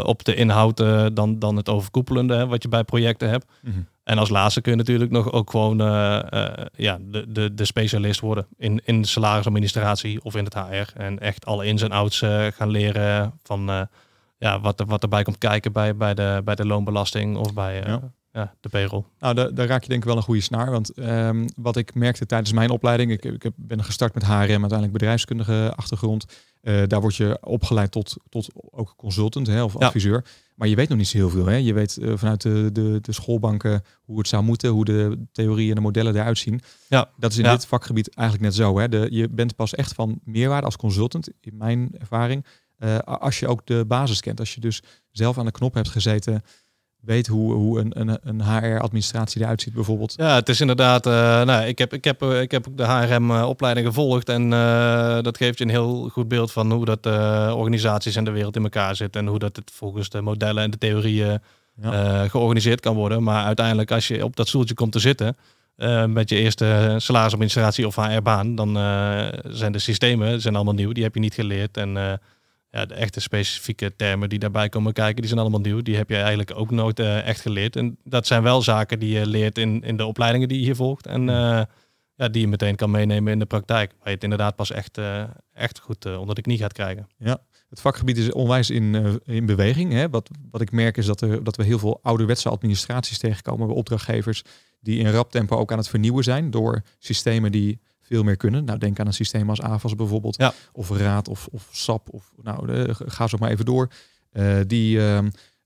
op 0.05 0.25
de 0.25 0.35
inhoud 0.35 0.77
dan, 1.15 1.39
dan 1.39 1.57
het 1.57 1.69
overkoepelende 1.69 2.35
hè, 2.35 2.47
wat 2.47 2.63
je 2.63 2.69
bij 2.69 2.85
projecten 2.85 3.29
hebt. 3.29 3.47
En 4.05 4.19
als 4.19 4.29
laatste 4.29 4.61
kun 4.61 4.73
je 4.73 4.79
natuurlijk 4.79 5.11
nog 5.11 5.33
ook 5.33 5.51
gewoon 5.51 5.79
ja, 6.77 6.99
de, 7.01 7.25
de, 7.29 7.55
de 7.55 7.65
specialist 7.65 8.21
worden 8.21 8.47
in, 8.59 8.81
in 8.85 9.03
de 9.03 9.09
salarisadministratie 9.09 10.25
of 10.25 10.37
in 10.37 10.45
het 10.45 10.55
HR. 10.55 11.01
En 11.01 11.19
echt 11.19 11.47
alle 11.47 11.67
ins 11.67 11.83
en 11.83 11.91
outs 11.91 12.23
gaan 12.55 12.71
leren 12.71 13.33
van 13.43 13.89
ja, 14.39 14.61
wat, 14.61 14.81
er, 14.81 14.87
wat 14.87 15.03
erbij 15.03 15.23
komt 15.23 15.39
kijken 15.39 15.73
bij, 15.73 15.97
bij, 15.97 16.15
de, 16.15 16.41
bij 16.45 16.55
de 16.55 16.67
loonbelasting 16.67 17.37
of 17.37 17.55
bij 17.55 17.83
Ja. 17.87 18.01
Ja. 18.33 18.55
de 18.61 18.69
payroll. 18.69 19.05
Nou, 19.19 19.35
daar, 19.35 19.55
daar 19.55 19.67
raak 19.67 19.83
je 19.83 19.89
denk 19.89 20.01
ik 20.01 20.09
wel 20.09 20.17
een 20.17 20.23
goede 20.23 20.41
snaar. 20.41 20.71
Want 20.71 20.91
ehm, 20.93 21.49
wat 21.57 21.77
ik 21.77 21.95
merkte 21.95 22.27
tijdens 22.27 22.53
mijn 22.53 22.71
opleiding, 22.71 23.11
ik, 23.11 23.25
ik 23.25 23.51
ben 23.57 23.85
gestart 23.85 24.15
met 24.15 24.23
HRM, 24.25 24.33
uiteindelijk 24.41 24.93
bedrijfskundige 24.93 25.73
achtergrond. 25.77 26.25
Eh, 26.61 26.83
daar 26.87 27.01
word 27.01 27.17
je 27.17 27.39
opgeleid 27.43 27.91
tot, 27.91 28.17
tot 28.29 28.49
ook 28.71 28.95
consultant 28.97 29.47
hè, 29.47 29.63
of 29.63 29.73
Ja. 29.79 29.87
adviseur. 29.87 30.25
Maar 30.55 30.69
je 30.69 30.75
weet 30.75 30.89
nog 30.89 30.99
niet 30.99 31.09
zo 31.09 31.17
heel 31.17 31.31
veel. 31.31 31.47
Hè? 31.47 31.55
Je 31.57 31.73
weet 31.73 31.97
eh, 31.97 32.13
vanuit 32.17 32.41
de, 32.43 32.71
de, 32.73 32.99
de 33.01 33.13
schoolbanken 33.13 33.83
hoe 34.03 34.19
het 34.19 34.29
zou 34.29 34.43
moeten, 34.43 34.71
hoe 34.71 34.85
de 34.85 35.19
theorieën 35.33 35.69
en 35.69 35.75
de 35.75 35.81
modellen 35.81 36.15
eruit 36.17 36.39
zien. 36.39 36.61
Ja. 36.89 37.11
Dat 37.19 37.31
is 37.33 37.39
in 37.39 37.45
Ja. 37.45 37.51
dit 37.51 37.67
vakgebied 37.67 38.15
eigenlijk 38.15 38.49
net 38.49 38.57
zo. 38.57 38.79
Hè? 38.79 38.89
De, 38.89 39.07
je 39.11 39.29
bent 39.29 39.57
pas 39.57 39.75
echt 39.75 39.93
van 39.93 40.21
meerwaarde 40.25 40.67
als 40.67 40.77
consultant, 40.77 41.29
in 41.41 41.57
mijn 41.57 41.91
ervaring, 41.99 42.47
eh, 42.77 42.99
als 42.99 43.39
je 43.39 43.49
ook 43.49 43.67
de 43.67 43.85
basis 43.87 44.21
kent. 44.21 44.39
Als 44.41 44.55
je 44.55 44.61
dus 44.61 44.83
zelf 45.11 45.39
aan 45.39 45.45
de 45.45 45.51
knop 45.51 45.75
hebt 45.75 45.89
gezeten, 45.89 46.43
weet 47.01 47.27
hoe, 47.27 47.53
hoe 47.55 47.81
een, 47.81 48.01
een, 48.01 48.19
een 48.23 48.43
HR-administratie 48.43 49.41
eruit 49.43 49.63
ziet 49.63 49.75
bijvoorbeeld. 49.75 50.15
Ja, 50.17 50.35
het 50.35 50.49
is 50.49 50.61
inderdaad. 50.61 51.07
eh, 51.07 51.13
nou, 51.43 51.65
ik 51.67 51.79
heb, 51.79 51.93
ik 51.93 52.05
heb, 52.05 52.23
eh, 52.23 52.41
ik 52.41 52.51
heb 52.51 52.69
ook 52.69 52.77
de 52.77 52.85
HRM-opleiding 52.87 53.87
gevolgd. 53.87 54.29
En 54.29 54.53
eh, 54.53 55.19
dat 55.23 55.37
geeft 55.37 55.59
je 55.59 55.65
een 55.65 55.71
heel 55.71 56.09
goed 56.13 56.29
beeld 56.29 56.53
van 56.53 56.73
hoe 56.73 56.85
dat 56.85 57.07
eh, 57.07 57.53
organisaties 57.57 58.17
en 58.17 58.25
de 58.25 58.31
wereld 58.31 58.57
in 58.57 58.63
elkaar 58.63 58.97
zitten. 58.97 59.21
En 59.21 59.27
hoe 59.27 59.39
dat 59.39 59.57
het 59.57 59.71
volgens 59.75 60.09
de 60.09 60.21
modellen 60.21 60.63
en 60.63 60.71
de 60.71 60.79
theorieën 60.79 61.39
Ja. 61.83 62.29
georganiseerd 62.29 62.81
kan 62.81 62.95
worden. 62.95 63.23
Maar 63.23 63.45
uiteindelijk, 63.45 63.91
als 63.91 64.09
je 64.09 64.25
op 64.25 64.37
dat 64.37 64.49
stoeltje 64.49 64.75
komt 64.75 64.93
te 64.93 64.99
zitten. 64.99 65.37
met 66.07 66.29
je 66.29 66.37
eerste 66.37 66.95
salarisadministratie 66.99 67.87
of 67.87 67.97
HR-baan, 67.97 68.55
dan 68.55 68.75
zijn 69.49 69.73
de 69.73 69.79
systemen 69.79 70.41
zijn 70.41 70.55
allemaal 70.55 70.75
nieuw. 70.75 70.93
Die 70.93 71.03
heb 71.03 71.15
je 71.15 71.21
niet 71.21 71.35
geleerd. 71.35 71.77
En 71.77 72.21
ja, 72.71 72.87
de 72.87 72.95
echte 72.95 73.21
specifieke 73.21 73.97
termen 73.97 74.29
die 74.29 74.39
daarbij 74.39 74.69
komen 74.69 74.93
kijken, 74.93 75.17
die 75.17 75.27
zijn 75.27 75.41
allemaal 75.41 75.61
nieuw. 75.61 75.83
Die 75.83 75.97
heb 75.97 76.09
je 76.09 76.17
eigenlijk 76.17 76.53
ook 76.55 76.71
nooit 76.71 76.99
eh, 76.99 77.27
echt 77.27 77.41
geleerd. 77.41 77.77
En 77.77 77.99
dat 78.05 78.27
zijn 78.27 78.43
wel 78.43 78.63
zaken 78.63 78.99
die 78.99 79.19
je 79.19 79.27
leert 79.27 79.59
in, 79.59 79.83
in 79.83 79.97
de 79.97 80.07
opleidingen 80.07 80.49
die 80.49 80.59
je 80.59 80.65
hier 80.65 80.77
volgt. 80.77 81.07
En 81.07 81.29
uh, 81.29 81.63
ja, 82.15 82.29
die 82.29 82.41
je 82.41 82.49
meteen 82.49 82.77
kan 82.77 82.91
meenemen 82.91 83.33
in 83.33 83.39
de 83.39 83.47
praktijk. 83.47 83.91
Waar 83.91 84.09
je 84.09 84.15
het 84.15 84.23
inderdaad 84.23 84.57
pas 84.57 84.71
echt, 84.71 84.99
uh, 84.99 85.23
echt 85.53 85.79
goed 85.79 86.17
onder 86.17 86.35
de 86.35 86.43
knie 86.43 86.59
gaat 86.59 86.73
krijgen. 86.73 87.09
Ja, 87.19 87.39
het 87.69 87.81
vakgebied 87.81 88.19
is 88.19 88.33
onwijs 88.33 88.71
in, 88.71 89.21
in 89.25 89.47
beweging. 89.47 89.93
Hè? 89.93 90.09
Wat, 90.09 90.31
wat 90.51 90.61
ik 90.61 90.73
merk 90.73 90.97
is 90.97 91.07
dat, 91.07 91.21
er, 91.21 91.45
dat 91.45 91.57
we 91.57 91.65
heel 91.65 91.79
veel 91.79 91.99
ouderwetse 92.03 92.49
administraties 92.49 93.19
tegenkomen 93.19 93.67
bij 93.67 93.77
opdrachtgevers 93.77 94.43
die 94.81 94.99
in 94.99 95.11
rap 95.11 95.31
tempo 95.31 95.57
ook 95.57 95.73
aan 95.73 95.79
het 95.79 95.89
vernieuwen 95.89 96.25
zijn 96.25 96.51
door 96.51 96.83
systemen 96.99 97.53
die 97.53 97.81
veel 98.11 98.23
meer 98.23 98.37
kunnen. 98.37 98.65
Nou, 98.65 98.79
denk 98.79 99.01
aan 99.01 99.07
een 99.07 99.13
systeem 99.13 99.51
als 99.51 99.61
AVAS 99.61 99.95
bijvoorbeeld, 99.95 100.37
ja. 100.37 100.53
of 100.73 100.91
Raad 100.91 101.29
of, 101.29 101.49
of 101.51 101.69
SAP, 101.71 102.09
of 102.11 102.33
nou, 102.43 102.67
de, 102.67 102.95
ga 102.95 103.27
zo 103.27 103.37
maar 103.41 103.51
even 103.51 103.65
door. 103.65 103.89
Uh, 104.33 104.61
die, 104.67 104.97
uh, 104.97 105.19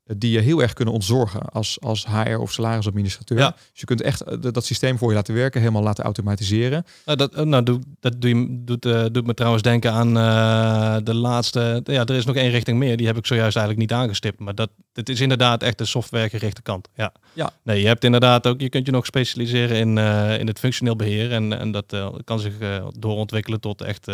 die 0.07 0.31
je 0.31 0.41
heel 0.41 0.63
erg 0.63 0.73
kunnen 0.73 0.95
ontzorgen 0.95 1.41
als, 1.41 1.81
als 1.81 2.07
HR 2.07 2.37
of 2.37 2.53
salarisadministrateur. 2.53 3.39
Ja. 3.39 3.51
Dus 3.51 3.81
je 3.81 3.87
kunt 3.87 4.03
echt 4.03 4.23
uh, 4.29 4.37
dat 4.41 4.65
systeem 4.65 4.99
voor 4.99 5.09
je 5.09 5.15
laten 5.15 5.35
werken, 5.35 5.61
helemaal 5.61 5.83
laten 5.83 6.05
automatiseren. 6.05 6.85
Nou, 7.05 7.19
dat, 7.19 7.45
nou, 7.45 7.63
doe, 7.63 7.81
dat 8.01 8.21
doe 8.21 8.31
je, 8.31 8.63
doet, 8.65 8.87
uh, 8.87 9.05
doet 9.13 9.27
me 9.27 9.35
trouwens 9.35 9.63
denken 9.63 9.93
aan 9.93 10.17
uh, 10.17 10.97
de 11.05 11.15
laatste. 11.15 11.81
Ja, 11.85 12.05
er 12.05 12.15
is 12.15 12.25
nog 12.25 12.37
één 12.37 12.51
richting 12.51 12.79
meer. 12.79 12.97
Die 12.97 13.07
heb 13.07 13.17
ik 13.17 13.27
zojuist 13.27 13.57
eigenlijk 13.57 13.91
niet 13.91 13.99
aangestipt. 13.99 14.39
Maar 14.39 14.55
dat, 14.55 14.71
het 14.93 15.09
is 15.09 15.21
inderdaad 15.21 15.63
echt 15.63 15.79
de 15.79 15.85
softwaregerichte 15.85 16.63
kant. 16.63 16.89
Ja. 16.95 17.13
ja. 17.33 17.51
Nee, 17.63 17.81
je 17.81 17.87
hebt 17.87 18.05
inderdaad 18.05 18.47
ook, 18.47 18.61
je 18.61 18.69
kunt 18.69 18.87
je 18.87 18.93
nog 18.93 19.07
specialiseren 19.07 19.77
in, 19.77 19.97
uh, 19.97 20.39
in 20.39 20.47
het 20.47 20.59
functioneel 20.59 20.97
beheer. 20.97 21.33
En, 21.33 21.59
en 21.59 21.71
dat 21.71 21.97
kan 22.25 22.41
zich 22.41 22.55
doorontwikkelen 22.99 23.61
tot 23.61 23.83
echt 23.83 24.07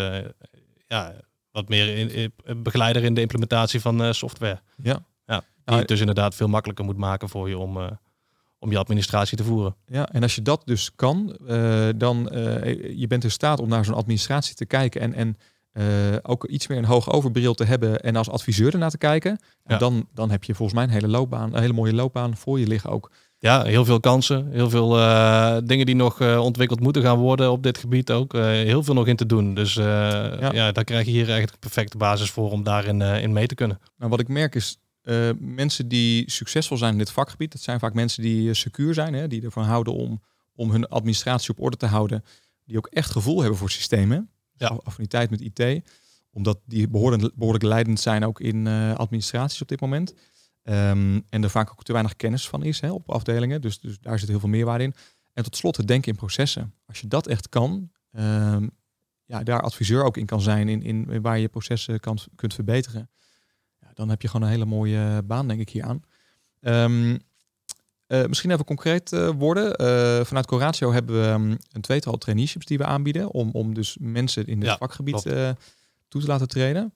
ja, 0.86 1.12
wat 1.52 1.68
meer 1.68 1.96
in, 1.96 2.10
in, 2.10 2.62
begeleider 2.62 3.04
in 3.04 3.14
de 3.14 3.20
implementatie 3.20 3.80
van 3.80 4.14
software. 4.14 4.60
Ja. 4.82 5.02
Die 5.64 5.78
het 5.78 5.88
dus 5.88 6.00
inderdaad 6.00 6.34
veel 6.34 6.48
makkelijker 6.48 6.84
moet 6.84 6.96
maken 6.96 7.28
voor 7.28 7.48
je 7.48 7.58
om, 7.58 7.76
uh, 7.76 7.90
om 8.58 8.70
je 8.70 8.78
administratie 8.78 9.36
te 9.36 9.44
voeren. 9.44 9.76
Ja, 9.86 10.08
en 10.08 10.22
als 10.22 10.34
je 10.34 10.42
dat 10.42 10.62
dus 10.64 10.94
kan, 10.94 11.36
uh, 11.46 11.88
dan 11.96 12.28
uh, 12.32 12.98
je 12.98 13.06
bent 13.06 13.24
in 13.24 13.30
staat 13.30 13.60
om 13.60 13.68
naar 13.68 13.84
zo'n 13.84 13.94
administratie 13.94 14.54
te 14.54 14.66
kijken 14.66 15.00
en, 15.00 15.14
en 15.14 15.36
ook 16.22 16.44
iets 16.44 16.66
meer 16.66 16.78
een 16.78 16.84
hoog 16.84 17.12
overbril 17.12 17.54
te 17.54 17.64
hebben 17.64 18.00
en 18.00 18.16
als 18.16 18.30
adviseur 18.30 18.72
ernaar 18.72 18.90
te 18.90 18.98
kijken. 18.98 19.38
Ja. 19.64 19.78
Dan, 19.78 20.06
dan 20.14 20.30
heb 20.30 20.44
je 20.44 20.54
volgens 20.54 20.78
mij 20.78 20.86
een 20.86 20.94
hele 20.94 21.08
loopbaan, 21.08 21.54
een 21.54 21.60
hele 21.60 21.72
mooie 21.72 21.94
loopbaan 21.94 22.36
voor 22.36 22.60
je 22.60 22.66
liggen 22.66 22.90
ook. 22.90 23.10
Ja, 23.38 23.62
heel 23.62 23.84
veel 23.84 24.00
kansen, 24.00 24.50
heel 24.50 24.70
veel 24.70 24.90
dingen 25.64 25.86
die 25.86 25.94
nog 25.94 26.20
ontwikkeld 26.20 26.80
moeten 26.80 27.02
gaan 27.02 27.18
worden 27.18 27.50
op 27.50 27.62
dit 27.62 27.78
gebied 27.78 28.10
ook. 28.10 28.32
heel 28.32 28.82
veel 28.82 28.94
nog 28.94 29.06
in 29.06 29.16
te 29.16 29.26
doen. 29.26 29.54
Dus 29.54 29.74
ja. 29.74 30.52
ja, 30.52 30.72
daar 30.72 30.84
krijg 30.84 31.06
je 31.06 31.12
hier 31.12 31.30
echt 31.30 31.52
een 31.52 31.58
perfecte 31.58 31.96
basis 31.96 32.30
voor 32.30 32.50
om 32.50 32.62
daarin 32.62 33.00
in 33.00 33.32
mee 33.32 33.46
te 33.46 33.54
kunnen. 33.54 33.80
Nou, 33.96 34.10
wat 34.10 34.20
ik 34.20 34.28
merk 34.28 34.54
is, 34.54 34.78
uh, 35.10 35.30
mensen 35.38 35.88
die 35.88 36.30
succesvol 36.30 36.76
zijn 36.76 36.92
in 36.92 36.98
dit 36.98 37.10
vakgebied, 37.10 37.52
dat 37.52 37.60
zijn 37.60 37.78
vaak 37.78 37.94
mensen 37.94 38.22
die 38.22 38.48
uh, 38.48 38.54
secuur 38.54 38.94
zijn, 38.94 39.14
hè, 39.14 39.28
die 39.28 39.42
ervan 39.42 39.64
houden 39.64 39.94
om, 39.94 40.22
om 40.54 40.70
hun 40.70 40.88
administratie 40.88 41.50
op 41.50 41.60
orde 41.60 41.76
te 41.76 41.86
houden, 41.86 42.24
die 42.64 42.76
ook 42.76 42.86
echt 42.86 43.10
gevoel 43.10 43.40
hebben 43.40 43.58
voor 43.58 43.70
systemen, 43.70 44.30
ja. 44.56 44.66
affiniteit 44.66 45.30
met 45.30 45.40
IT, 45.40 45.90
omdat 46.30 46.58
die 46.64 46.88
behoorlijk, 46.88 47.34
behoorlijk 47.34 47.64
leidend 47.64 48.00
zijn 48.00 48.24
ook 48.24 48.40
in 48.40 48.66
uh, 48.66 48.94
administraties 48.94 49.62
op 49.62 49.68
dit 49.68 49.80
moment. 49.80 50.14
Um, 50.62 51.24
en 51.28 51.42
er 51.42 51.50
vaak 51.50 51.70
ook 51.70 51.82
te 51.82 51.92
weinig 51.92 52.16
kennis 52.16 52.48
van 52.48 52.62
is 52.62 52.80
hè, 52.80 52.90
op 52.90 53.10
afdelingen, 53.10 53.60
dus, 53.60 53.80
dus 53.80 53.98
daar 54.00 54.18
zit 54.18 54.28
heel 54.28 54.40
veel 54.40 54.48
meerwaarde 54.48 54.84
in. 54.84 54.94
En 55.32 55.42
tot 55.42 55.56
slot 55.56 55.76
het 55.76 55.88
denken 55.88 56.10
in 56.10 56.18
processen. 56.18 56.74
Als 56.86 57.00
je 57.00 57.08
dat 57.08 57.26
echt 57.26 57.48
kan, 57.48 57.90
um, 58.12 58.70
ja, 59.24 59.42
daar 59.42 59.60
adviseur 59.60 60.04
ook 60.04 60.16
in 60.16 60.26
kan 60.26 60.40
zijn, 60.40 60.68
in, 60.68 60.82
in 60.82 61.22
waar 61.22 61.38
je 61.38 61.48
processen 61.48 62.00
kan, 62.00 62.18
kunt 62.34 62.54
verbeteren 62.54 63.10
dan 64.00 64.08
heb 64.08 64.22
je 64.22 64.28
gewoon 64.28 64.46
een 64.46 64.52
hele 64.52 64.64
mooie 64.64 65.22
baan, 65.22 65.48
denk 65.48 65.60
ik, 65.60 65.68
hier 65.68 65.84
aan. 65.84 66.02
Um, 66.60 67.18
uh, 68.08 68.24
misschien 68.26 68.50
even 68.50 68.64
concreet 68.64 69.12
uh, 69.12 69.28
worden. 69.28 69.82
Uh, 69.82 70.24
vanuit 70.24 70.46
Coratio 70.46 70.92
hebben 70.92 71.20
we 71.20 71.26
um, 71.28 71.58
een 71.72 71.80
tweetal 71.80 72.18
traineeships 72.18 72.66
die 72.66 72.78
we 72.78 72.84
aanbieden 72.84 73.30
om, 73.30 73.50
om 73.52 73.74
dus 73.74 73.96
mensen 74.00 74.46
in 74.46 74.58
het 74.58 74.66
Ja, 74.66 74.76
vakgebied 74.76 75.22
toe 76.08 76.20
te 76.20 76.26
laten 76.26 76.48
treden. 76.48 76.94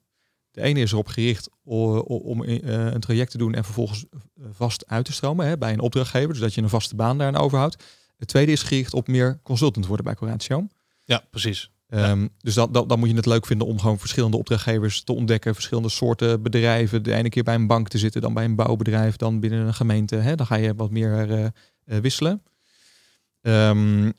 De 0.51 0.61
ene 0.61 0.81
is 0.81 0.93
erop 0.93 1.09
gericht 1.09 1.49
om 1.63 2.43
een 2.43 3.01
traject 3.01 3.31
te 3.31 3.39
doen 3.39 3.55
en 3.55 3.65
vervolgens 3.65 4.05
vast 4.51 4.87
uit 4.87 5.05
te 5.05 5.13
stromen 5.13 5.47
hè, 5.47 5.59
bij 5.59 5.73
een 5.73 5.81
opdrachtgever, 5.81 6.29
dus 6.29 6.39
dat 6.39 6.55
je 6.55 6.63
een 6.63 6.69
vaste 6.69 6.95
baan 6.95 7.19
daaraan 7.19 7.43
overhoudt. 7.43 7.85
Het 8.17 8.29
tweede 8.29 8.53
is 8.53 8.63
gericht 8.63 8.95
op 8.95 9.09
meer 9.09 9.41
consultant 9.43 9.87
worden 9.87 10.05
bij 10.05 10.15
Coratio. 10.15 10.67
Ja, 11.05 11.25
precies. 11.31 11.71
Um, 11.89 12.29
dus 12.41 12.55
dan, 12.55 12.73
dan, 12.73 12.89
dan 12.89 12.99
moet 12.99 13.09
je 13.11 13.15
het 13.17 13.27
leuk 13.27 13.47
vinden 13.47 13.67
om 13.67 13.81
gewoon 13.81 13.99
verschillende 13.99 14.37
opdrachtgevers 14.37 15.03
te 15.03 15.13
ontdekken, 15.13 15.55
verschillende 15.55 15.89
soorten 15.89 16.43
bedrijven. 16.43 17.03
De 17.03 17.15
ene 17.15 17.29
keer 17.29 17.43
bij 17.43 17.55
een 17.55 17.67
bank 17.67 17.89
te 17.89 17.99
zitten, 17.99 18.21
dan 18.21 18.35
bij 18.35 18.45
een 18.45 18.55
bouwbedrijf, 18.55 19.17
dan 19.17 19.41
binnen 19.41 19.67
een 19.67 19.75
gemeente. 19.75 20.17
Hè? 20.17 20.35
Dan 20.35 20.47
ga 20.47 20.55
je 20.55 20.75
wat 20.75 20.91
meer 20.91 21.29
uh, 21.31 21.39
uh, 21.87 21.99
wisselen. 21.99 22.43
Um, 23.41 24.13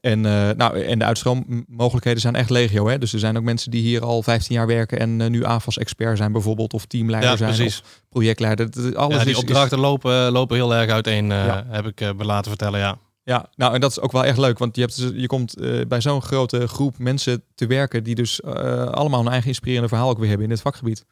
en, 0.00 0.18
uh, 0.24 0.50
nou, 0.50 0.80
en 0.82 0.98
de 0.98 1.04
uitstroommogelijkheden 1.04 2.20
zijn 2.20 2.34
echt 2.34 2.50
legio. 2.50 2.88
Hè? 2.88 2.98
Dus 2.98 3.12
er 3.12 3.18
zijn 3.18 3.36
ook 3.36 3.42
mensen 3.42 3.70
die 3.70 3.82
hier 3.82 4.04
al 4.04 4.22
15 4.22 4.54
jaar 4.56 4.66
werken 4.66 4.98
en 4.98 5.20
uh, 5.20 5.26
nu 5.28 5.44
AFAS-expert 5.44 6.16
zijn 6.16 6.32
bijvoorbeeld, 6.32 6.72
of 6.72 6.86
teamleider 6.86 7.30
Ja, 7.30 7.36
zijn, 7.36 7.54
precies. 7.54 7.80
of 7.80 8.02
projectleider. 8.08 8.70
Dat- 8.70 8.94
Alles 8.94 9.16
ja, 9.16 9.22
die 9.24 9.32
is, 9.32 9.38
opdrachten 9.38 9.78
Lopen, 9.78 10.30
lopen 10.32 10.56
heel 10.56 10.74
erg 10.74 10.90
uiteen, 10.90 11.32
eh, 11.32 11.44
Ja. 11.46 11.64
heb 11.68 11.86
ik 11.86 12.00
eh, 12.00 12.12
me 12.12 12.24
laten 12.24 12.50
vertellen, 12.50 12.80
ja. 12.80 12.98
Ja, 13.30 13.46
nou 13.56 13.74
en 13.74 13.80
dat 13.80 13.90
is 13.90 14.00
ook 14.00 14.12
wel 14.12 14.24
echt 14.24 14.38
leuk, 14.38 14.58
want 14.58 14.76
je, 14.76 14.80
hebt, 14.80 14.96
dus- 14.96 15.12
je 15.14 15.26
komt 15.26 15.56
eh, 15.56 15.86
bij 15.86 16.00
zo'n 16.00 16.22
grote 16.22 16.68
groep 16.68 16.98
mensen 16.98 17.42
te 17.54 17.66
werken 17.66 18.02
die 18.02 18.14
dus 18.14 18.40
eh, 18.40 18.84
allemaal 18.84 19.20
een 19.20 19.28
eigen 19.28 19.48
inspirerende 19.48 19.88
verhaal 19.88 20.08
ook 20.08 20.18
weer 20.18 20.28
hebben 20.28 20.46
in 20.46 20.52
dit 20.52 20.62
vakgebied. 20.62 21.04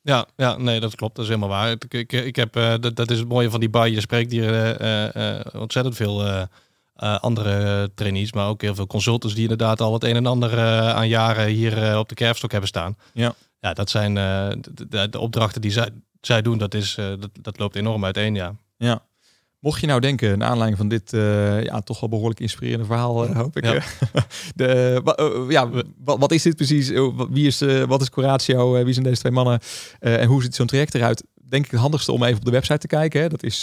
Ja, 0.00 0.26
ja, 0.36 0.56
nee, 0.56 0.80
dat 0.80 0.94
klopt. 0.94 1.14
Dat 1.14 1.24
is 1.24 1.30
helemaal 1.30 1.56
waar. 1.56 1.70
Ik, 1.70 1.94
ik, 1.94 2.12
ik 2.12 2.36
heb, 2.36 2.56
eh, 2.56 2.74
dat, 2.80 2.96
dat 2.96 3.10
is 3.10 3.18
het 3.18 3.28
mooie 3.28 3.50
van 3.50 3.60
die 3.60 3.68
bar. 3.68 3.88
Je 3.88 4.00
spreekt 4.00 4.30
hier 4.30 4.50
ontzettend 5.60 5.96
veel 5.96 6.46
andere 6.96 7.90
trainees, 7.94 8.32
maar 8.32 8.48
ook 8.48 8.62
heel 8.62 8.74
veel 8.74 8.86
consultants 8.86 9.34
die 9.34 9.42
inderdaad 9.42 9.80
al 9.80 9.92
het 9.92 10.04
een 10.04 10.16
en 10.16 10.26
ander 10.26 10.60
aan 10.94 11.08
jaren 11.08 11.46
hier 11.46 11.98
op 11.98 12.08
de 12.08 12.14
kerfstok 12.14 12.50
hebben 12.50 12.68
staan. 12.68 12.96
Ja. 13.12 13.34
Ja, 13.60 13.72
dat 13.72 13.90
zijn 13.90 14.14
de, 14.14 15.08
de, 15.10 15.18
opdrachten 15.18 15.60
die 15.60 15.70
zij, 15.70 15.88
zij 16.20 16.42
doen, 16.42 16.58
dat, 16.58 16.74
is, 16.74 16.94
dat, 16.94 17.30
dat 17.40 17.58
loopt 17.58 17.76
enorm 17.76 18.04
uiteen, 18.04 18.34
ja. 18.34 18.54
Ja. 18.76 19.02
Mocht 19.64 19.80
je 19.80 19.86
nou 19.86 20.00
denken, 20.00 20.38
naar 20.38 20.48
aanleiding 20.48 20.78
van 20.78 20.88
dit 20.88 21.12
eh, 21.12 21.62
ja, 21.62 21.80
toch 21.80 22.00
wel 22.00 22.08
behoorlijk 22.08 22.40
inspirerende 22.40 22.84
verhaal, 22.84 23.26
eh, 23.26 23.36
hoop 23.36 23.56
ik. 23.56 23.64
Ja. 23.64 23.74
eh, 23.74 23.82
de, 24.54 25.46
ja, 25.48 25.70
wat, 26.04 26.32
is 26.32 26.42
dit 26.42 26.56
precies? 26.56 26.88
Wie 27.30 27.46
is, 27.46 27.62
wat 27.86 28.00
is 28.00 28.10
Coratio? 28.10 28.84
Wie 28.84 28.92
zijn 28.92 29.04
deze 29.04 29.20
twee 29.20 29.32
mannen? 29.32 29.60
En 29.98 30.26
hoe 30.26 30.42
ziet 30.42 30.54
zo'n 30.54 30.66
traject 30.66 30.94
eruit? 30.94 31.24
Denk 31.48 31.64
ik 31.64 31.70
het 31.70 31.80
handigste 31.80 32.12
om 32.12 32.22
even 32.22 32.38
op 32.38 32.44
de 32.44 32.50
website 32.50 32.78
te 32.78 32.86
kijken. 32.86 33.20
Hè? 33.20 33.28
Dat 33.28 33.42
is 33.42 33.62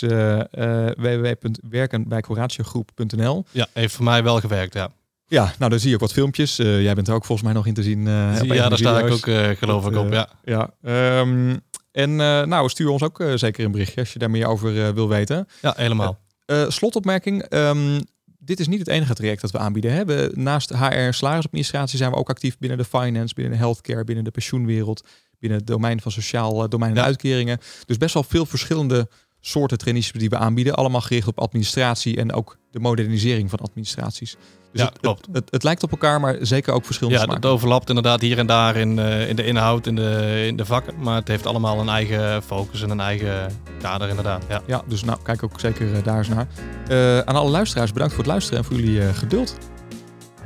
www.werkenbijcoratiogroep.nl. 0.98 3.46
Ja, 3.51 3.67
heeft 3.74 3.96
voor 3.96 4.05
mij 4.05 4.24
wel 4.24 4.39
gewerkt, 4.39 4.74
ja. 4.74 4.91
Ja, 5.27 5.53
nou 5.58 5.72
daar 5.72 5.79
zie 5.79 5.89
je 5.89 5.96
ook 5.96 6.01
wat 6.01 6.13
filmpjes. 6.13 6.55
Jij 6.55 6.93
bent 6.93 7.08
er 7.08 7.13
ook 7.13 7.25
volgens 7.25 7.48
mij 7.48 7.58
nog 7.58 7.67
in 7.67 7.74
te 7.74 7.84
zien. 7.84 8.03
ja, 8.03 8.70
daar 8.70 8.77
sta 8.77 9.00
ik 9.00 9.12
ook, 9.12 9.29
geloof 9.58 9.84
Dat, 9.84 9.91
ik, 9.91 9.98
op, 9.98 10.13
ja. 10.13 10.29
Ja, 10.43 10.74
ehm, 10.81 11.55
en 11.91 12.10
eh, 12.10 12.43
nou, 12.43 12.69
stuur 12.69 12.89
ons 12.89 13.03
ook 13.03 13.19
eh, 13.19 13.31
zeker 13.36 13.65
een 13.65 13.71
berichtje 13.71 14.00
als 14.00 14.13
je 14.13 14.19
daar 14.19 14.29
meer 14.31 14.48
over 14.48 14.86
eh, 14.86 14.93
wil 14.93 15.10
weten. 15.10 15.48
Ja, 15.62 15.74
helemaal. 15.77 16.19
Slotopmerking. 16.67 17.43
ehm, 17.43 18.01
dit 18.38 18.60
is 18.60 18.67
niet 18.67 18.79
het 18.79 18.88
enige 18.88 19.13
traject 19.13 19.41
dat 19.41 19.51
we 19.51 19.57
aanbieden. 19.57 19.91
Hè. 19.93 20.05
We, 20.05 20.31
naast 20.33 20.69
HR 20.69 20.83
en 20.83 21.13
salarisadministratie 21.13 21.98
zijn 21.98 22.12
we 22.12 22.17
ook 22.17 22.29
actief 22.29 22.57
binnen 22.57 22.77
de 22.77 22.86
finance, 22.86 23.33
binnen 23.33 23.53
de 23.53 23.60
healthcare, 23.60 24.03
binnen 24.03 24.24
de 24.24 24.31
pensioenwereld, 24.31 25.07
binnen 25.39 25.57
het 25.60 25.67
domein 25.67 26.01
van 26.01 26.12
sociaal 26.12 26.69
domein 26.69 26.91
en 26.91 26.98
Ja. 26.98 27.03
uitkeringen. 27.03 27.57
Dus 27.86 27.98
best 27.98 28.13
wel 28.13 28.24
veel 28.24 28.45
verschillende 28.45 29.10
soorten 29.39 29.77
traineeships 29.77 30.19
die 30.19 30.29
we 30.29 30.38
aanbieden. 30.38 30.74
Allemaal 30.74 31.01
gericht 31.01 31.27
op 31.27 31.39
administratie 31.39 32.17
en 32.17 32.33
ook 32.33 32.57
de 32.72 32.80
modernisering 32.80 33.50
van 33.50 33.60
administraties. 33.60 34.36
Dus 34.72 34.82
Ja, 34.82 34.88
het, 34.88 35.00
klopt. 35.00 35.25
Het, 35.25 35.36
het, 35.36 35.48
het 35.51 35.63
lijkt 35.63 35.84
op 35.84 35.92
elkaar, 35.92 36.20
maar 36.20 36.38
zeker 36.42 36.74
ook 36.74 36.86
verschillende 36.86 37.18
Ja, 37.20 37.24
smaken. 37.24 37.42
dat 37.42 37.51
overlapt 37.51 37.88
inderdaad 37.90 38.22
hier 38.22 38.38
en 38.38 38.48
daar 38.48 38.75
in, 38.75 39.00
eh, 39.00 39.30
in 39.30 39.36
de 39.36 39.46
inhoud, 39.46 39.88
in 39.88 39.96
de, 39.96 40.44
in 40.48 40.56
de 40.56 40.66
vakken. 40.66 40.94
Maar 41.00 41.16
het 41.16 41.28
heeft 41.28 41.46
allemaal 41.46 41.80
een 41.80 41.90
eigen 41.90 42.44
focus 42.44 42.82
en 42.82 42.90
een 42.90 43.00
eigen 43.00 43.51
kader 43.82 44.10
inderdaad. 44.10 44.44
Ja, 44.50 44.62
Ja, 44.68 44.82
dus 44.88 45.04
nou, 45.04 45.20
kijk 45.24 45.44
ook 45.44 45.60
zeker 45.60 45.94
eh, 45.96 46.04
daar 46.04 46.18
eens 46.18 46.28
naar. 46.28 46.48
Eh, 46.88 47.20
aan 47.20 47.36
alle 47.36 47.50
luisteraars, 47.50 47.92
bedankt 47.94 48.13
voor 48.13 48.24
het 48.24 48.32
luisteren 48.32 48.60
en 48.60 48.66
voor 48.66 48.75
jullie 48.75 49.13
geduld. 49.13 49.58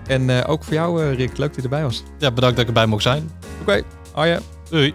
En 0.08 0.46
ook 0.46 0.64
voor 0.64 0.74
jou, 0.74 1.14
Rick, 1.14 1.38
leuk 1.38 1.48
dat 1.48 1.56
je 1.56 1.62
erbij 1.62 1.84
was. 1.84 2.04
ja 2.20 2.32
bedankt 2.32 2.56
dat 2.56 2.60
ik 2.60 2.68
erbij 2.68 2.86
mocht 2.86 3.04
zijn. 3.04 3.32
Oké, 3.62 3.82
Arje. 4.14 4.40
Doei. 4.70 4.94